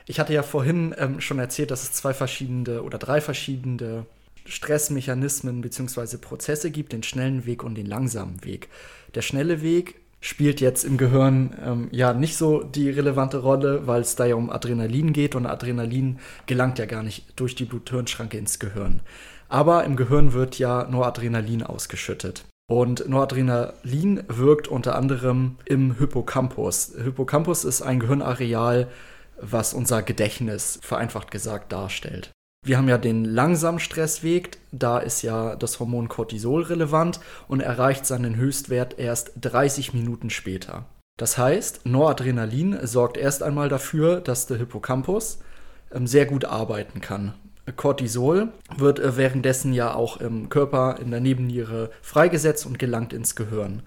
[0.07, 4.05] Ich hatte ja vorhin ähm, schon erzählt, dass es zwei verschiedene oder drei verschiedene
[4.45, 6.17] Stressmechanismen bzw.
[6.19, 8.69] Prozesse gibt, den schnellen Weg und den langsamen Weg.
[9.15, 14.03] Der schnelle Weg spielt jetzt im Gehirn ähm, ja nicht so die relevante Rolle, weil
[14.03, 18.39] es da ja um Adrenalin geht und Adrenalin gelangt ja gar nicht durch die Blut-Hirn-Schranke
[18.39, 19.01] ins Gehirn.
[19.49, 22.45] Aber im Gehirn wird ja Noradrenalin ausgeschüttet.
[22.73, 26.95] Und Noradrenalin wirkt unter anderem im Hippocampus.
[26.97, 28.89] Hippocampus ist ein Gehirnareal,
[29.39, 32.31] was unser Gedächtnis vereinfacht gesagt darstellt.
[32.65, 38.07] Wir haben ja den langsamen Stressweg, da ist ja das Hormon Cortisol relevant und erreicht
[38.07, 40.87] seinen Höchstwert erst 30 Minuten später.
[41.19, 45.41] Das heißt, Noradrenalin sorgt erst einmal dafür, dass der Hippocampus
[45.93, 47.35] ähm, sehr gut arbeiten kann.
[47.77, 53.37] Cortisol wird äh, währenddessen ja auch im Körper in der Nebenniere freigesetzt und gelangt ins
[53.37, 53.83] Gehirn.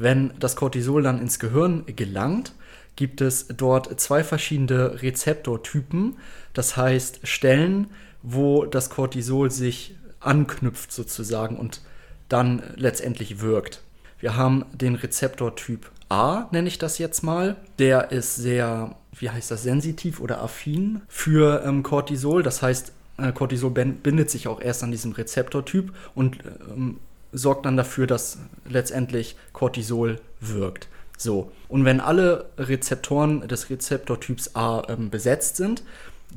[0.00, 2.52] Wenn das Cortisol dann ins Gehirn gelangt,
[2.96, 6.16] gibt es dort zwei verschiedene Rezeptortypen,
[6.52, 7.88] das heißt Stellen,
[8.22, 11.80] wo das Cortisol sich anknüpft sozusagen und
[12.28, 13.82] dann letztendlich wirkt.
[14.18, 17.56] Wir haben den Rezeptortyp A, nenne ich das jetzt mal.
[17.78, 22.42] Der ist sehr, wie heißt das, sensitiv oder affin für ähm, Cortisol.
[22.42, 22.92] Das heißt,
[23.32, 26.38] Cortisol bindet sich auch erst an diesem Rezeptortyp und
[26.70, 26.98] ähm,
[27.32, 30.88] sorgt dann dafür, dass letztendlich Cortisol wirkt.
[31.16, 35.82] So, und wenn alle Rezeptoren des Rezeptortyps A ähm, besetzt sind,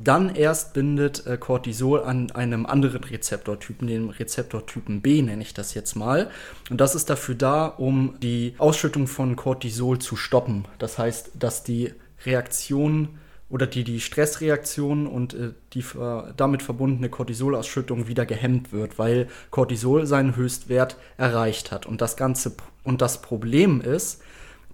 [0.02, 5.74] dann erst bindet äh, Cortisol an einem anderen Rezeptortypen, dem Rezeptortypen B nenne ich das
[5.74, 6.30] jetzt mal.
[6.70, 10.64] Und das ist dafür da, um die Ausschüttung von Cortisol zu stoppen.
[10.78, 11.92] Das heißt, dass die
[12.24, 13.18] Reaktion
[13.52, 19.28] oder die, die Stressreaktion und äh, die äh, damit verbundene Cortisolausschüttung wieder gehemmt wird, weil
[19.50, 21.84] Cortisol seinen Höchstwert erreicht hat.
[21.84, 24.22] Und das Ganze und das Problem ist,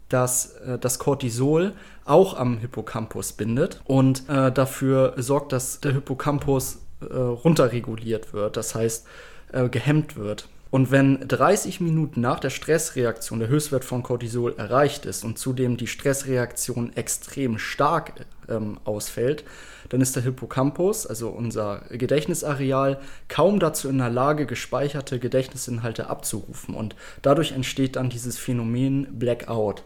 [0.08, 1.72] dass äh, das Cortisol
[2.04, 8.76] auch am Hippocampus bindet und äh, dafür sorgt, dass der Hippocampus äh, runterreguliert wird, das
[8.76, 9.06] heißt
[9.52, 10.48] äh, gehemmt wird.
[10.70, 15.78] Und wenn 30 Minuten nach der Stressreaktion der Höchstwert von Cortisol erreicht ist und zudem
[15.78, 18.12] die Stressreaktion extrem stark
[18.48, 19.44] ähm, ausfällt,
[19.88, 26.74] dann ist der Hippocampus, also unser Gedächtnisareal, kaum dazu in der Lage, gespeicherte Gedächtnisinhalte abzurufen.
[26.74, 29.82] Und dadurch entsteht dann dieses Phänomen Blackout.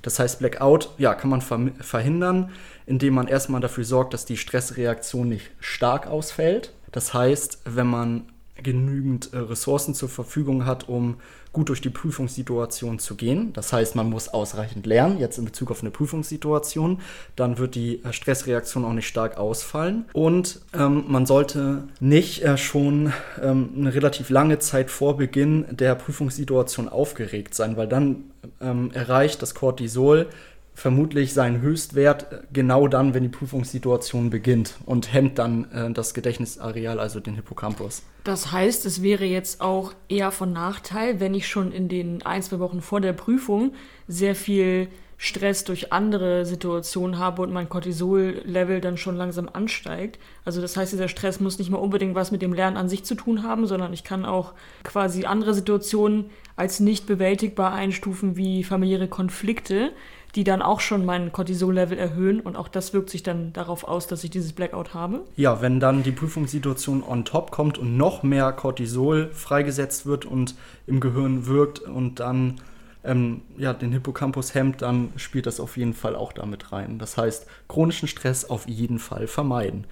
[0.00, 2.50] Das heißt, Blackout ja, kann man verhindern,
[2.86, 6.72] indem man erstmal dafür sorgt, dass die Stressreaktion nicht stark ausfällt.
[6.92, 8.26] Das heißt, wenn man
[8.62, 11.16] genügend äh, Ressourcen zur Verfügung hat, um
[11.52, 13.52] gut durch die Prüfungssituation zu gehen.
[13.52, 17.00] Das heißt, man muss ausreichend lernen, jetzt in Bezug auf eine Prüfungssituation.
[17.36, 20.04] Dann wird die äh, Stressreaktion auch nicht stark ausfallen.
[20.12, 23.12] Und ähm, man sollte nicht äh, schon
[23.42, 28.24] ähm, eine relativ lange Zeit vor Beginn der Prüfungssituation aufgeregt sein, weil dann
[28.60, 30.28] ähm, erreicht das Cortisol
[30.74, 36.98] vermutlich seinen Höchstwert genau dann, wenn die Prüfungssituation beginnt und hemmt dann äh, das Gedächtnisareal,
[36.98, 38.02] also den Hippocampus.
[38.24, 42.42] Das heißt, es wäre jetzt auch eher von Nachteil, wenn ich schon in den ein,
[42.42, 43.74] zwei Wochen vor der Prüfung
[44.08, 50.18] sehr viel Stress durch andere Situationen habe und mein Cortisol-Level dann schon langsam ansteigt.
[50.44, 53.04] Also das heißt, dieser Stress muss nicht mal unbedingt was mit dem Lernen an sich
[53.04, 58.64] zu tun haben, sondern ich kann auch quasi andere Situationen als nicht bewältigbar einstufen wie
[58.64, 59.92] familiäre Konflikte,
[60.34, 64.06] die dann auch schon mein Cortisol-Level erhöhen und auch das wirkt sich dann darauf aus,
[64.06, 65.22] dass ich dieses Blackout habe.
[65.36, 70.56] Ja, wenn dann die Prüfungssituation on top kommt und noch mehr Cortisol freigesetzt wird und
[70.86, 72.60] im Gehirn wirkt und dann
[73.04, 76.98] ähm, ja, den Hippocampus hemmt, dann spielt das auf jeden Fall auch damit rein.
[76.98, 79.86] Das heißt, chronischen Stress auf jeden Fall vermeiden.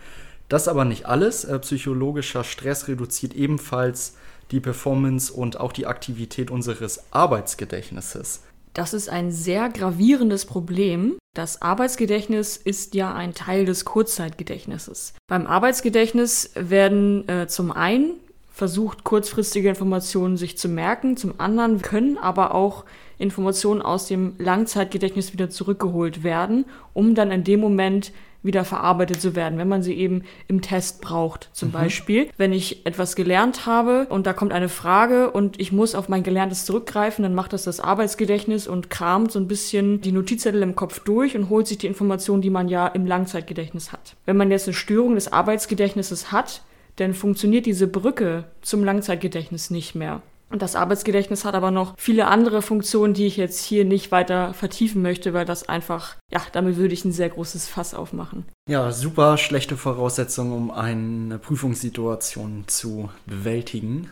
[0.48, 1.44] Das aber nicht alles.
[1.44, 4.16] Äh, psychologischer Stress reduziert ebenfalls
[4.50, 8.42] die Performance und auch die Aktivität unseres Arbeitsgedächtnisses.
[8.74, 15.14] Das ist ein sehr gravierendes Problem, Das Arbeitsgedächtnis ist ja ein Teil des Kurzzeitgedächtnisses.
[15.28, 18.16] Beim Arbeitsgedächtnis werden äh, zum einen
[18.50, 22.84] versucht, kurzfristige Informationen sich zu merken, zum anderen können aber auch
[23.16, 29.36] Informationen aus dem Langzeitgedächtnis wieder zurückgeholt werden, um dann in dem Moment wieder verarbeitet zu
[29.36, 31.50] werden, wenn man sie eben im Test braucht.
[31.52, 31.72] Zum mhm.
[31.72, 36.08] Beispiel, wenn ich etwas gelernt habe und da kommt eine Frage und ich muss auf
[36.08, 40.62] mein Gelerntes zurückgreifen, dann macht das das Arbeitsgedächtnis und kramt so ein bisschen die Notizzettel
[40.62, 44.16] im Kopf durch und holt sich die Informationen, die man ja im Langzeitgedächtnis hat.
[44.26, 46.62] Wenn man jetzt eine Störung des Arbeitsgedächtnisses hat,
[46.96, 50.22] dann funktioniert diese Brücke zum Langzeitgedächtnis nicht mehr.
[50.52, 54.52] Und das Arbeitsgedächtnis hat aber noch viele andere Funktionen, die ich jetzt hier nicht weiter
[54.52, 58.44] vertiefen möchte, weil das einfach, ja, damit würde ich ein sehr großes Fass aufmachen.
[58.68, 64.10] Ja, super schlechte Voraussetzung, um eine Prüfungssituation zu bewältigen.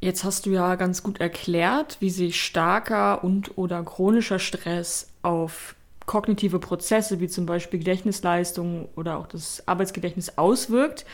[0.00, 5.74] Jetzt hast du ja ganz gut erklärt, wie sich starker und oder chronischer Stress auf
[6.06, 11.04] kognitive Prozesse wie zum Beispiel Gedächtnisleistung oder auch das Arbeitsgedächtnis auswirkt.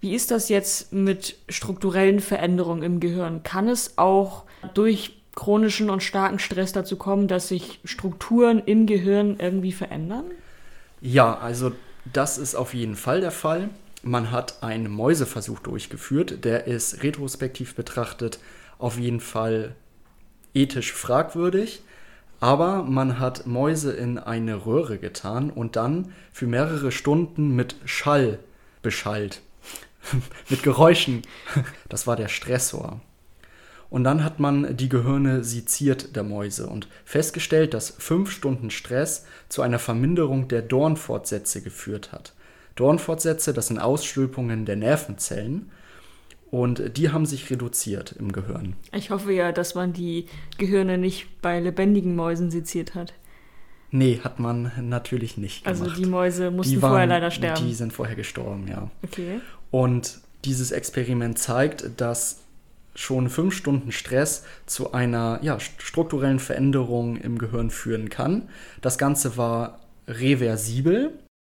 [0.00, 3.42] Wie ist das jetzt mit strukturellen Veränderungen im Gehirn?
[3.42, 9.36] Kann es auch durch chronischen und starken Stress dazu kommen, dass sich Strukturen im Gehirn
[9.38, 10.24] irgendwie verändern?
[11.00, 11.72] Ja, also
[12.12, 13.70] das ist auf jeden Fall der Fall.
[14.02, 18.38] Man hat einen Mäuseversuch durchgeführt, der ist retrospektiv betrachtet
[18.78, 19.74] auf jeden Fall
[20.54, 21.82] ethisch fragwürdig.
[22.40, 28.38] Aber man hat Mäuse in eine Röhre getan und dann für mehrere Stunden mit Schall
[28.80, 29.40] beschallt.
[30.48, 31.22] mit Geräuschen.
[31.88, 33.00] Das war der Stressor.
[33.90, 39.24] Und dann hat man die Gehirne seziert der Mäuse und festgestellt, dass fünf Stunden Stress
[39.48, 42.34] zu einer Verminderung der Dornfortsätze geführt hat.
[42.74, 45.70] Dornfortsätze, das sind Ausstülpungen der Nervenzellen.
[46.50, 48.74] Und die haben sich reduziert im Gehirn.
[48.92, 53.12] Ich hoffe ja, dass man die Gehirne nicht bei lebendigen Mäusen seziert hat.
[53.90, 55.96] Nee, hat man natürlich nicht also gemacht.
[55.96, 57.66] Also die Mäuse mussten die waren, vorher leider sterben.
[57.66, 58.90] Die sind vorher gestorben, ja.
[59.02, 59.40] Okay.
[59.70, 62.38] Und dieses Experiment zeigt, dass
[62.94, 68.48] schon fünf Stunden Stress zu einer ja, strukturellen Veränderung im Gehirn führen kann.
[68.80, 69.78] Das Ganze war
[70.08, 71.12] reversibel.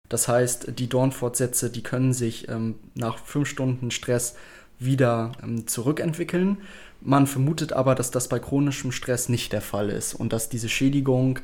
[0.09, 4.35] Das heißt, die Dornfortsätze, die können sich ähm, nach fünf Stunden Stress
[4.79, 6.59] wieder ähm, zurückentwickeln.
[7.01, 10.69] Man vermutet aber, dass das bei chronischem Stress nicht der Fall ist und dass diese
[10.69, 11.39] Schädigung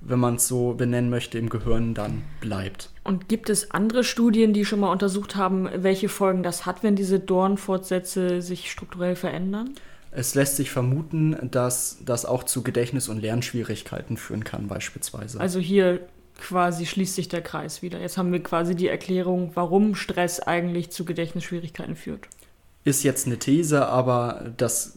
[0.00, 2.90] wenn man es so benennen möchte, im Gehirn dann bleibt.
[3.04, 6.96] Und gibt es andere Studien, die schon mal untersucht haben, welche Folgen das hat, wenn
[6.96, 9.74] diese Dornfortsätze sich strukturell verändern?
[10.10, 15.38] Es lässt sich vermuten, dass das auch zu Gedächtnis- und Lernschwierigkeiten führen kann, beispielsweise.
[15.38, 16.00] Also hier
[16.38, 18.00] quasi schließt sich der Kreis wieder.
[18.00, 22.28] Jetzt haben wir quasi die Erklärung, warum Stress eigentlich zu Gedächtnisschwierigkeiten führt.
[22.84, 24.94] Ist jetzt eine These, aber das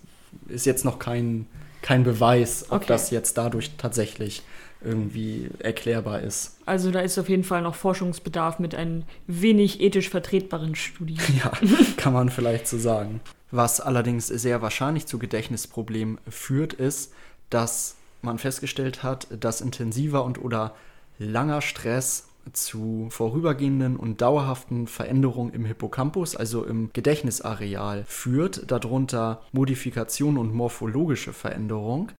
[0.48, 1.48] ist jetzt noch kein,
[1.82, 2.88] kein Beweis, ob okay.
[2.88, 4.44] das jetzt dadurch tatsächlich
[4.84, 6.58] irgendwie erklärbar ist.
[6.66, 11.20] Also da ist auf jeden Fall noch Forschungsbedarf mit ein wenig ethisch vertretbaren Studien.
[11.44, 11.52] Ja,
[11.98, 13.22] kann man vielleicht so sagen.
[13.52, 17.14] Was allerdings sehr wahrscheinlich zu Gedächtnisproblemen führt, ist,
[17.50, 20.76] dass man festgestellt hat, dass intensiver und oder
[21.20, 30.38] langer Stress zu vorübergehenden und dauerhaften Veränderungen im Hippocampus, also im Gedächtnisareal, führt, darunter Modifikation
[30.38, 32.12] und morphologische Veränderung.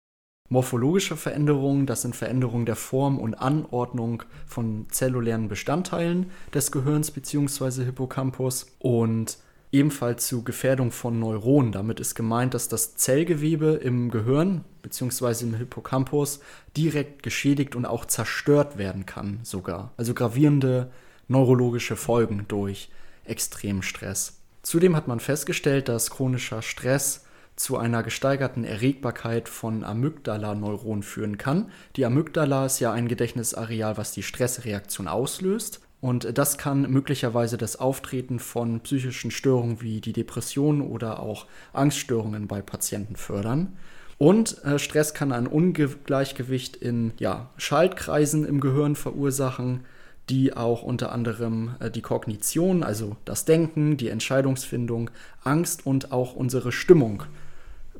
[0.48, 7.84] Morphologische Veränderungen, das sind Veränderungen der Form und Anordnung von zellulären Bestandteilen des Gehirns bzw.
[7.84, 9.38] Hippocampus und
[9.72, 11.72] ebenfalls zu Gefährdung von Neuronen.
[11.72, 15.44] Damit ist gemeint, dass das Zellgewebe im Gehirn bzw.
[15.44, 16.40] im Hippocampus
[16.76, 19.92] direkt geschädigt und auch zerstört werden kann sogar.
[19.96, 20.90] Also gravierende
[21.26, 22.90] neurologische Folgen durch
[23.24, 24.38] Extremstress.
[24.62, 27.24] Zudem hat man festgestellt, dass chronischer Stress
[27.56, 31.70] zu einer gesteigerten Erregbarkeit von Amygdala-Neuronen führen kann.
[31.96, 35.80] Die Amygdala ist ja ein Gedächtnisareal, was die Stressreaktion auslöst.
[36.02, 42.48] Und das kann möglicherweise das Auftreten von psychischen Störungen wie die Depression oder auch Angststörungen
[42.48, 43.76] bei Patienten fördern.
[44.18, 49.84] Und äh, Stress kann ein Ungleichgewicht in ja, Schaltkreisen im Gehirn verursachen,
[50.28, 55.08] die auch unter anderem äh, die Kognition, also das Denken, die Entscheidungsfindung,
[55.44, 57.22] Angst und auch unsere Stimmung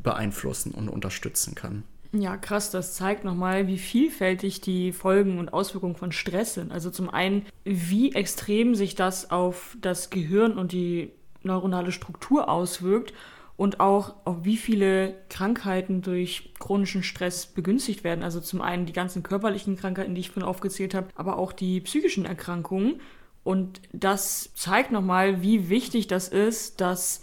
[0.03, 1.85] beeinflussen und unterstützen kann.
[2.15, 6.71] Ja, krass, das zeigt nochmal, wie vielfältig die Folgen und Auswirkungen von Stress sind.
[6.71, 11.11] Also zum einen, wie extrem sich das auf das Gehirn und die
[11.43, 13.15] neuronale Struktur auswirkt
[13.57, 18.23] und auch auf wie viele Krankheiten durch chronischen Stress begünstigt werden.
[18.23, 21.81] Also zum einen die ganzen körperlichen Krankheiten, die ich vorhin aufgezählt habe, aber auch die
[21.81, 23.01] psychischen Erkrankungen.
[23.43, 27.23] Und das zeigt nochmal, wie wichtig das ist, dass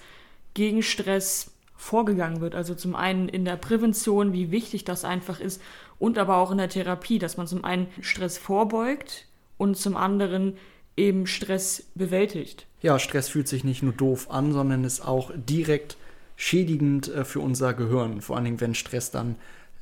[0.56, 2.56] gegen Stress vorgegangen wird.
[2.56, 5.62] Also zum einen in der Prävention, wie wichtig das einfach ist,
[5.98, 9.26] und aber auch in der Therapie, dass man zum einen Stress vorbeugt
[9.58, 10.58] und zum anderen
[10.98, 12.68] eben Stress bewältigt.
[12.82, 15.96] Ja, Stress fühlt sich nicht nur doof an, sondern ist auch direkt
[16.36, 18.22] schädigend äh, für unser Gehirn.
[18.22, 19.36] Vor allen Dingen, wenn Stress dann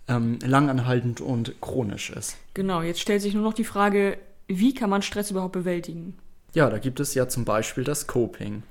[0.08, 2.38] ähm, langanhaltend und chronisch ist.
[2.54, 6.16] Genau, jetzt stellt sich nur noch die Frage, wie kann man Stress überhaupt bewältigen?
[6.54, 8.62] Ja, da gibt es ja zum Beispiel das Coping.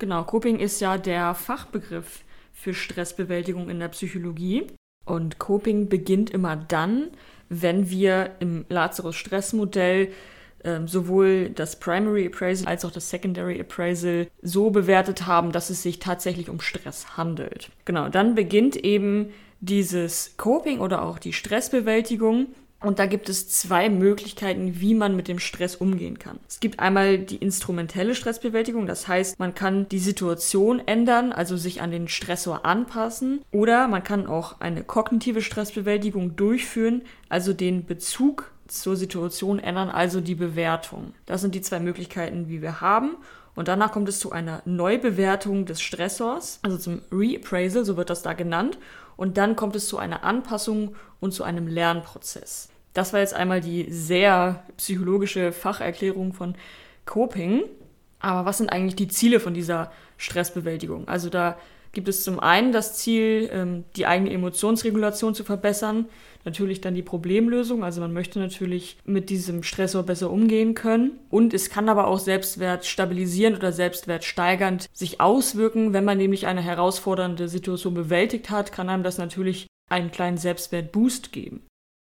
[0.00, 2.23] Genau, Coping ist ja der Fachbegriff
[2.54, 4.68] für Stressbewältigung in der Psychologie.
[5.04, 7.10] Und Coping beginnt immer dann,
[7.50, 10.08] wenn wir im Lazarus-Stress-Modell
[10.64, 15.82] ähm, sowohl das Primary Appraisal als auch das Secondary Appraisal so bewertet haben, dass es
[15.82, 17.70] sich tatsächlich um Stress handelt.
[17.84, 22.46] Genau, dann beginnt eben dieses Coping oder auch die Stressbewältigung.
[22.84, 26.38] Und da gibt es zwei Möglichkeiten, wie man mit dem Stress umgehen kann.
[26.46, 31.80] Es gibt einmal die instrumentelle Stressbewältigung, das heißt, man kann die Situation ändern, also sich
[31.80, 33.40] an den Stressor anpassen.
[33.52, 40.20] Oder man kann auch eine kognitive Stressbewältigung durchführen, also den Bezug zur Situation ändern, also
[40.20, 41.14] die Bewertung.
[41.24, 43.16] Das sind die zwei Möglichkeiten, wie wir haben.
[43.54, 48.20] Und danach kommt es zu einer Neubewertung des Stressors, also zum Reappraisal, so wird das
[48.20, 48.78] da genannt.
[49.16, 52.68] Und dann kommt es zu einer Anpassung und zu einem Lernprozess.
[52.94, 56.54] Das war jetzt einmal die sehr psychologische Facherklärung von
[57.04, 57.64] Coping.
[58.20, 61.08] Aber was sind eigentlich die Ziele von dieser Stressbewältigung?
[61.08, 61.58] Also da
[61.92, 66.06] gibt es zum einen das Ziel, ähm, die eigene Emotionsregulation zu verbessern.
[66.44, 67.82] Natürlich dann die Problemlösung.
[67.82, 71.18] Also man möchte natürlich mit diesem Stressor besser umgehen können.
[71.30, 75.92] Und es kann aber auch Selbstwert stabilisierend oder Selbstwert steigernd sich auswirken.
[75.92, 81.32] Wenn man nämlich eine herausfordernde Situation bewältigt hat, kann einem das natürlich einen kleinen Selbstwertboost
[81.32, 81.66] geben.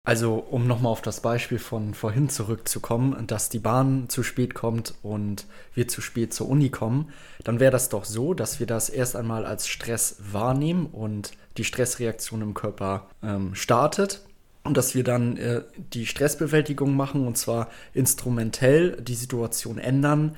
[0.03, 4.95] Also, um nochmal auf das Beispiel von vorhin zurückzukommen, dass die Bahn zu spät kommt
[5.03, 8.89] und wir zu spät zur Uni kommen, dann wäre das doch so, dass wir das
[8.89, 14.21] erst einmal als Stress wahrnehmen und die Stressreaktion im Körper ähm, startet
[14.63, 15.61] und dass wir dann äh,
[15.93, 20.35] die Stressbewältigung machen und zwar instrumentell die Situation ändern,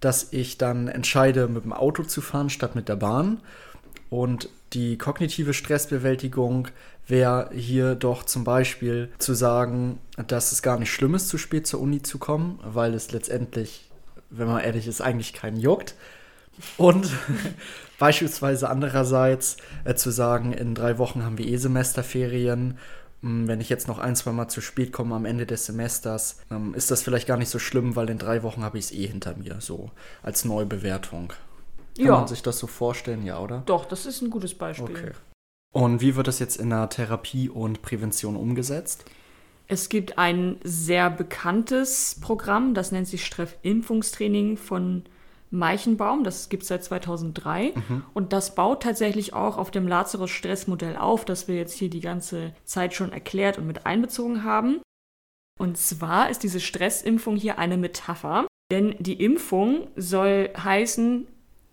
[0.00, 3.40] dass ich dann entscheide, mit dem Auto zu fahren statt mit der Bahn.
[4.10, 6.68] Und die kognitive Stressbewältigung
[7.06, 11.66] wäre hier doch zum Beispiel zu sagen, dass es gar nicht schlimm ist, zu spät
[11.66, 13.90] zur Uni zu kommen, weil es letztendlich,
[14.30, 15.94] wenn man ehrlich ist, eigentlich keinen juckt.
[16.76, 17.10] Und
[17.98, 22.78] beispielsweise andererseits äh, zu sagen, in drei Wochen haben wir eh Semesterferien.
[23.22, 26.40] Hm, wenn ich jetzt noch ein, zwei Mal zu spät komme am Ende des Semesters,
[26.50, 28.92] ähm, ist das vielleicht gar nicht so schlimm, weil in drei Wochen habe ich es
[28.92, 29.90] eh hinter mir, so
[30.22, 31.32] als Neubewertung.
[31.96, 32.16] Kann ja.
[32.16, 33.62] man sich das so vorstellen, ja, oder?
[33.66, 34.96] Doch, das ist ein gutes Beispiel.
[34.96, 35.12] Okay.
[35.72, 39.04] Und wie wird das jetzt in der Therapie und Prävention umgesetzt?
[39.66, 45.04] Es gibt ein sehr bekanntes Programm, das nennt sich Streffimpfungstraining von
[45.54, 46.24] Meichenbaum.
[46.24, 47.72] Das gibt es seit 2003.
[47.74, 48.04] Mhm.
[48.12, 52.52] Und das baut tatsächlich auch auf dem Lazarus-Stressmodell auf, das wir jetzt hier die ganze
[52.64, 54.82] Zeit schon erklärt und mit einbezogen haben.
[55.58, 61.26] Und zwar ist diese Stressimpfung hier eine Metapher, denn die Impfung soll heißen,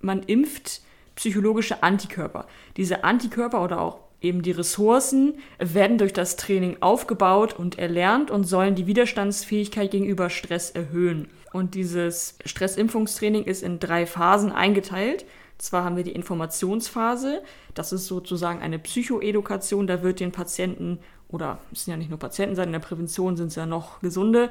[0.04, 0.82] man impft
[1.16, 2.48] psychologische Antikörper.
[2.78, 8.44] Diese Antikörper oder auch eben die Ressourcen werden durch das Training aufgebaut und erlernt und
[8.44, 11.28] sollen die Widerstandsfähigkeit gegenüber Stress erhöhen.
[11.52, 15.26] Und dieses Stressimpfungstraining ist in drei Phasen eingeteilt.
[15.58, 17.44] Zwar haben wir die Informationsphase,
[17.76, 21.00] das ist sozusagen eine Psychoedukation, da wird den Patienten
[21.32, 24.50] oder müssen ja nicht nur Patienten sein, in der Prävention sind es ja noch Gesunde,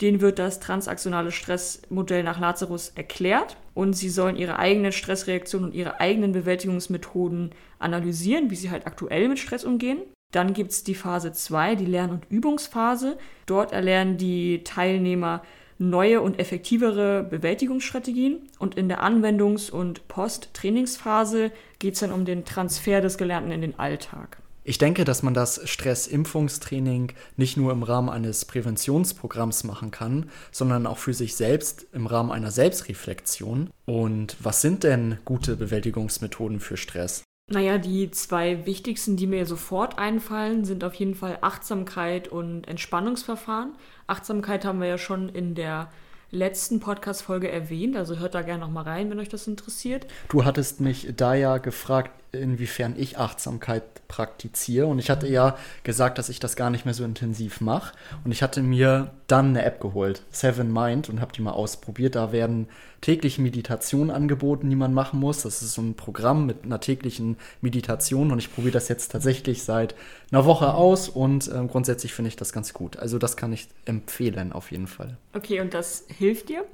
[0.00, 5.74] denen wird das transaktionale Stressmodell nach Lazarus erklärt und sie sollen ihre eigenen Stressreaktionen und
[5.74, 9.98] ihre eigenen Bewältigungsmethoden analysieren, wie sie halt aktuell mit Stress umgehen.
[10.32, 13.18] Dann gibt es die Phase 2, die Lern- und Übungsphase.
[13.46, 15.42] Dort erlernen die Teilnehmer
[15.78, 18.48] neue und effektivere Bewältigungsstrategien.
[18.58, 23.62] Und in der Anwendungs- und Post-Trainingsphase geht es dann um den Transfer des Gelernten in
[23.62, 24.39] den Alltag.
[24.62, 30.86] Ich denke, dass man das Stressimpfungstraining nicht nur im Rahmen eines Präventionsprogramms machen kann, sondern
[30.86, 33.70] auch für sich selbst im Rahmen einer Selbstreflexion.
[33.86, 37.24] Und was sind denn gute Bewältigungsmethoden für Stress?
[37.52, 43.72] Naja, die zwei wichtigsten, die mir sofort einfallen, sind auf jeden Fall Achtsamkeit und Entspannungsverfahren.
[44.06, 45.90] Achtsamkeit haben wir ja schon in der
[46.30, 50.06] letzten Podcast-Folge erwähnt, also hört da gerne nochmal rein, wenn euch das interessiert.
[50.28, 54.86] Du hattest mich da ja gefragt, inwiefern ich Achtsamkeit praktiziere.
[54.86, 57.94] Und ich hatte ja gesagt, dass ich das gar nicht mehr so intensiv mache.
[58.24, 62.14] Und ich hatte mir dann eine App geholt, Seven Mind, und habe die mal ausprobiert.
[62.14, 62.68] Da werden
[63.00, 65.42] tägliche Meditationen angeboten, die man machen muss.
[65.42, 68.30] Das ist so ein Programm mit einer täglichen Meditation.
[68.30, 69.94] Und ich probiere das jetzt tatsächlich seit
[70.30, 71.08] einer Woche aus.
[71.08, 72.96] Und äh, grundsätzlich finde ich das ganz gut.
[72.96, 75.16] Also das kann ich empfehlen auf jeden Fall.
[75.32, 76.64] Okay, und das hilft dir?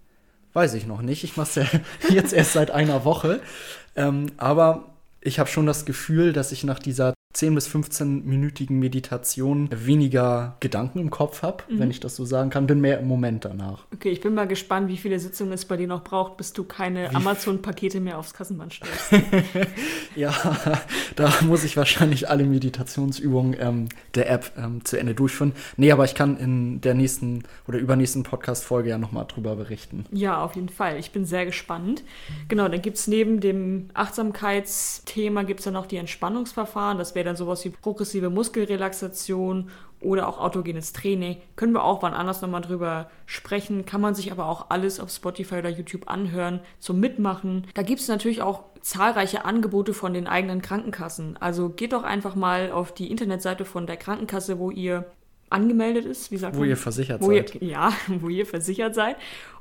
[0.53, 1.23] Weiß ich noch nicht.
[1.23, 1.81] Ich mache es ja
[2.15, 3.41] jetzt erst seit einer Woche.
[3.95, 4.96] Ähm, aber
[5.27, 11.01] ich habe schon das Gefühl, dass ich nach dieser 10 bis 15-minütigen Meditation weniger Gedanken
[11.01, 11.81] im Kopf habe, mhm.
[11.81, 13.85] wenn ich das so sagen kann, bin mehr im Moment danach.
[13.93, 16.65] Okay, ich bin mal gespannt, wie viele Sitzungen es bei dir noch braucht, bis du
[16.65, 19.27] keine Amazon-Pakete mehr aufs Kassenband stellst.
[20.17, 20.33] ja,
[21.15, 25.53] da muss ich wahrscheinlich alle Meditationsübungen ähm, der App ähm, zu Ende durchführen.
[25.77, 30.07] Nee, aber ich kann in der nächsten oder übernächsten Podcast-Folge ja nochmal drüber berichten.
[30.11, 30.99] Ja, auf jeden Fall.
[30.99, 32.03] Ich bin sehr gespannt.
[32.49, 36.97] Genau, dann gibt es neben dem Achtsamkeitsthema gibt es dann noch die Entspannungsverfahren.
[36.97, 39.71] Das wäre dann sowas wie progressive Muskelrelaxation
[40.01, 41.39] oder auch autogenes Training.
[41.57, 43.87] Können wir auch wann anders nochmal drüber sprechen.
[43.87, 47.67] Kann man sich aber auch alles auf Spotify oder YouTube anhören zum Mitmachen.
[47.75, 51.37] Da gibt es natürlich auch zahlreiche Angebote von den eigenen Krankenkassen.
[51.39, 55.07] Also geht doch einfach mal auf die Internetseite von der Krankenkasse, wo ihr
[55.51, 56.69] angemeldet ist, wie sagt wo man?
[56.69, 57.55] ihr versichert wo seid.
[57.57, 59.17] Ihr, ja, wo ihr versichert seid.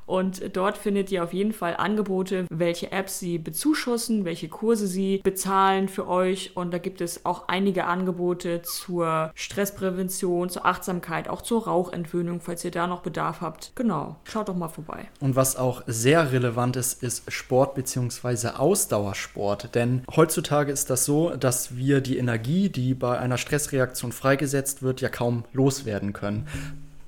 [0.06, 5.20] Und dort findet ihr auf jeden Fall Angebote, welche Apps sie bezuschussen, welche Kurse sie
[5.22, 6.52] bezahlen für euch.
[6.54, 12.64] Und da gibt es auch einige Angebote zur Stressprävention, zur Achtsamkeit, auch zur Rauchentwöhnung, falls
[12.64, 13.72] ihr da noch Bedarf habt.
[13.74, 15.08] Genau, schaut doch mal vorbei.
[15.20, 18.48] Und was auch sehr relevant ist, ist Sport bzw.
[18.56, 19.74] Ausdauersport.
[19.74, 25.00] Denn heutzutage ist das so, dass wir die Energie, die bei einer Stressreaktion freigesetzt wird,
[25.00, 26.46] ja kaum loswerden können.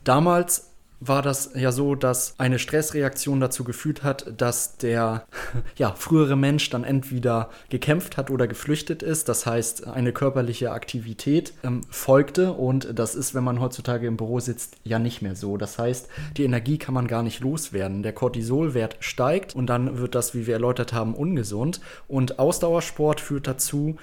[0.05, 0.68] Damals
[1.01, 5.27] war das ja so, dass eine Stressreaktion dazu geführt hat, dass der
[5.77, 9.29] ja, frühere Mensch dann entweder gekämpft hat oder geflüchtet ist.
[9.29, 14.41] Das heißt, eine körperliche Aktivität ähm, folgte und das ist, wenn man heutzutage im Büro
[14.41, 15.57] sitzt, ja nicht mehr so.
[15.57, 18.03] Das heißt, die Energie kann man gar nicht loswerden.
[18.03, 21.81] Der Cortisolwert steigt und dann wird das, wie wir erläutert haben, ungesund.
[22.09, 23.97] Und Ausdauersport führt dazu,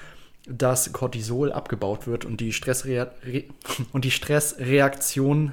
[0.48, 3.12] dass Cortisol abgebaut wird und die, Stressrea
[3.91, 5.52] und die Stressreaktion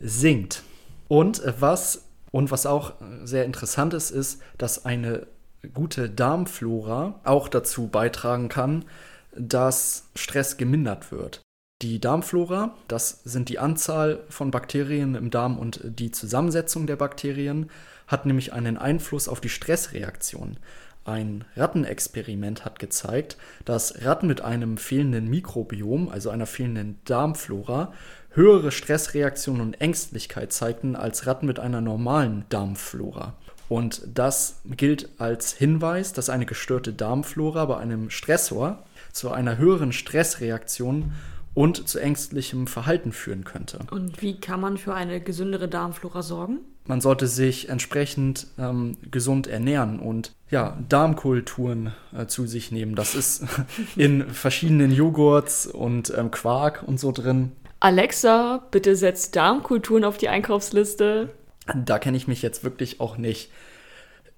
[0.00, 0.62] sinkt.
[1.08, 2.94] Und was, und was auch
[3.24, 5.26] sehr interessant ist, ist, dass eine
[5.72, 8.84] gute Darmflora auch dazu beitragen kann,
[9.36, 11.40] dass Stress gemindert wird.
[11.82, 17.70] Die Darmflora, das sind die Anzahl von Bakterien im Darm und die Zusammensetzung der Bakterien,
[18.06, 20.58] hat nämlich einen Einfluss auf die Stressreaktion.
[21.04, 27.92] Ein Rattenexperiment hat gezeigt, dass Ratten mit einem fehlenden Mikrobiom, also einer fehlenden Darmflora,
[28.34, 33.34] höhere Stressreaktionen und Ängstlichkeit zeigten als Ratten mit einer normalen Darmflora.
[33.68, 39.92] Und das gilt als Hinweis, dass eine gestörte Darmflora bei einem Stressor zu einer höheren
[39.92, 41.12] Stressreaktion
[41.54, 43.78] und zu ängstlichem Verhalten führen könnte.
[43.90, 46.58] Und wie kann man für eine gesündere Darmflora sorgen?
[46.86, 52.94] Man sollte sich entsprechend ähm, gesund ernähren und ja, Darmkulturen äh, zu sich nehmen.
[52.94, 53.44] Das ist
[53.96, 57.52] in verschiedenen Joghurts und ähm, Quark und so drin.
[57.84, 61.28] Alexa, bitte setz Darmkulturen auf die Einkaufsliste.
[61.74, 63.50] Da kenne ich mich jetzt wirklich auch nicht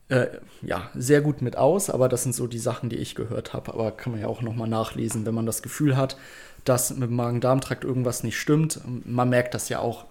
[0.09, 0.27] äh,
[0.63, 3.73] ja, sehr gut mit aus, aber das sind so die Sachen, die ich gehört habe.
[3.73, 6.17] Aber kann man ja auch nochmal nachlesen, wenn man das Gefühl hat,
[6.65, 8.81] dass mit dem Magen-Darm-Trakt irgendwas nicht stimmt.
[9.05, 10.07] Man merkt das ja auch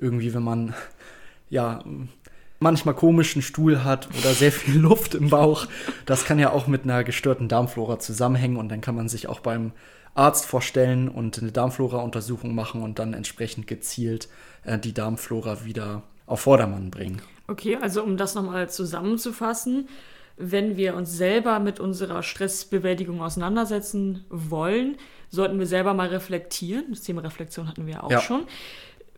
[0.00, 0.74] irgendwie, wenn man
[1.50, 1.84] ja
[2.58, 5.68] manchmal komischen Stuhl hat oder sehr viel Luft im Bauch.
[6.04, 9.38] Das kann ja auch mit einer gestörten Darmflora zusammenhängen und dann kann man sich auch
[9.38, 9.70] beim
[10.14, 14.28] Arzt vorstellen und eine Darmflora-Untersuchung machen und dann entsprechend gezielt
[14.64, 17.22] äh, die Darmflora wieder auf Vordermann bringen.
[17.48, 19.88] Okay, also um das nochmal zusammenzufassen,
[20.36, 24.96] wenn wir uns selber mit unserer Stressbewältigung auseinandersetzen wollen,
[25.28, 26.86] sollten wir selber mal reflektieren.
[26.90, 28.20] Das Thema Reflexion hatten wir auch ja.
[28.20, 28.44] schon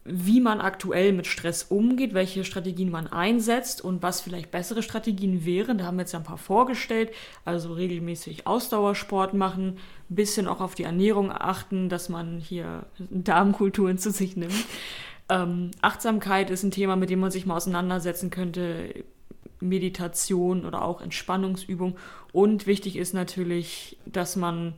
[0.04, 5.46] wie man aktuell mit Stress umgeht, welche Strategien man einsetzt und was vielleicht bessere Strategien
[5.46, 5.78] wären.
[5.78, 7.10] Da haben wir jetzt ja ein paar vorgestellt.
[7.46, 9.78] Also regelmäßig Ausdauersport machen,
[10.10, 14.52] ein bisschen auch auf die Ernährung achten, dass man hier Darmkulturen zu sich nimmt.
[15.30, 19.04] Ähm, Achtsamkeit ist ein Thema, mit dem man sich mal auseinandersetzen könnte.
[19.60, 21.96] Meditation oder auch Entspannungsübung.
[22.32, 24.74] Und wichtig ist natürlich, dass man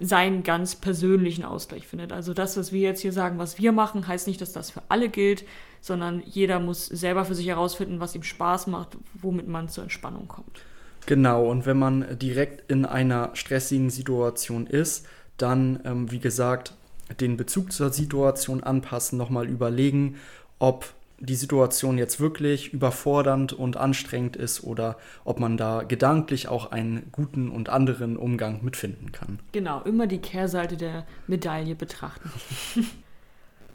[0.00, 2.12] seinen ganz persönlichen Ausgleich findet.
[2.12, 4.82] Also das, was wir jetzt hier sagen, was wir machen, heißt nicht, dass das für
[4.88, 5.44] alle gilt,
[5.80, 10.28] sondern jeder muss selber für sich herausfinden, was ihm Spaß macht, womit man zur Entspannung
[10.28, 10.62] kommt.
[11.06, 16.74] Genau, und wenn man direkt in einer stressigen Situation ist, dann, ähm, wie gesagt,
[17.20, 20.16] den Bezug zur Situation anpassen, nochmal überlegen,
[20.58, 26.70] ob die Situation jetzt wirklich überfordernd und anstrengend ist oder ob man da gedanklich auch
[26.70, 29.40] einen guten und anderen Umgang mitfinden kann.
[29.52, 32.30] Genau, immer die Kehrseite der Medaille betrachten.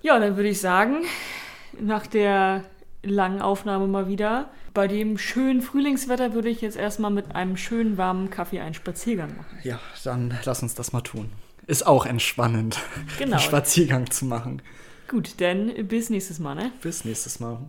[0.02, 1.04] ja, dann würde ich sagen,
[1.80, 2.64] nach der
[3.04, 7.98] langen Aufnahme mal wieder, bei dem schönen Frühlingswetter würde ich jetzt erstmal mit einem schönen
[7.98, 9.58] warmen Kaffee einen Spaziergang machen.
[9.64, 11.32] Ja, dann lass uns das mal tun.
[11.68, 12.80] Ist auch entspannend,
[13.18, 13.34] genau.
[13.34, 14.62] einen Spaziergang zu machen.
[15.08, 16.72] Gut, dann bis nächstes Mal, ne?
[16.82, 17.60] Bis nächstes Mal.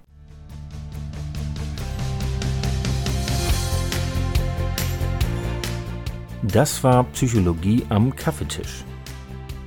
[6.43, 8.85] Das war Psychologie am Kaffeetisch.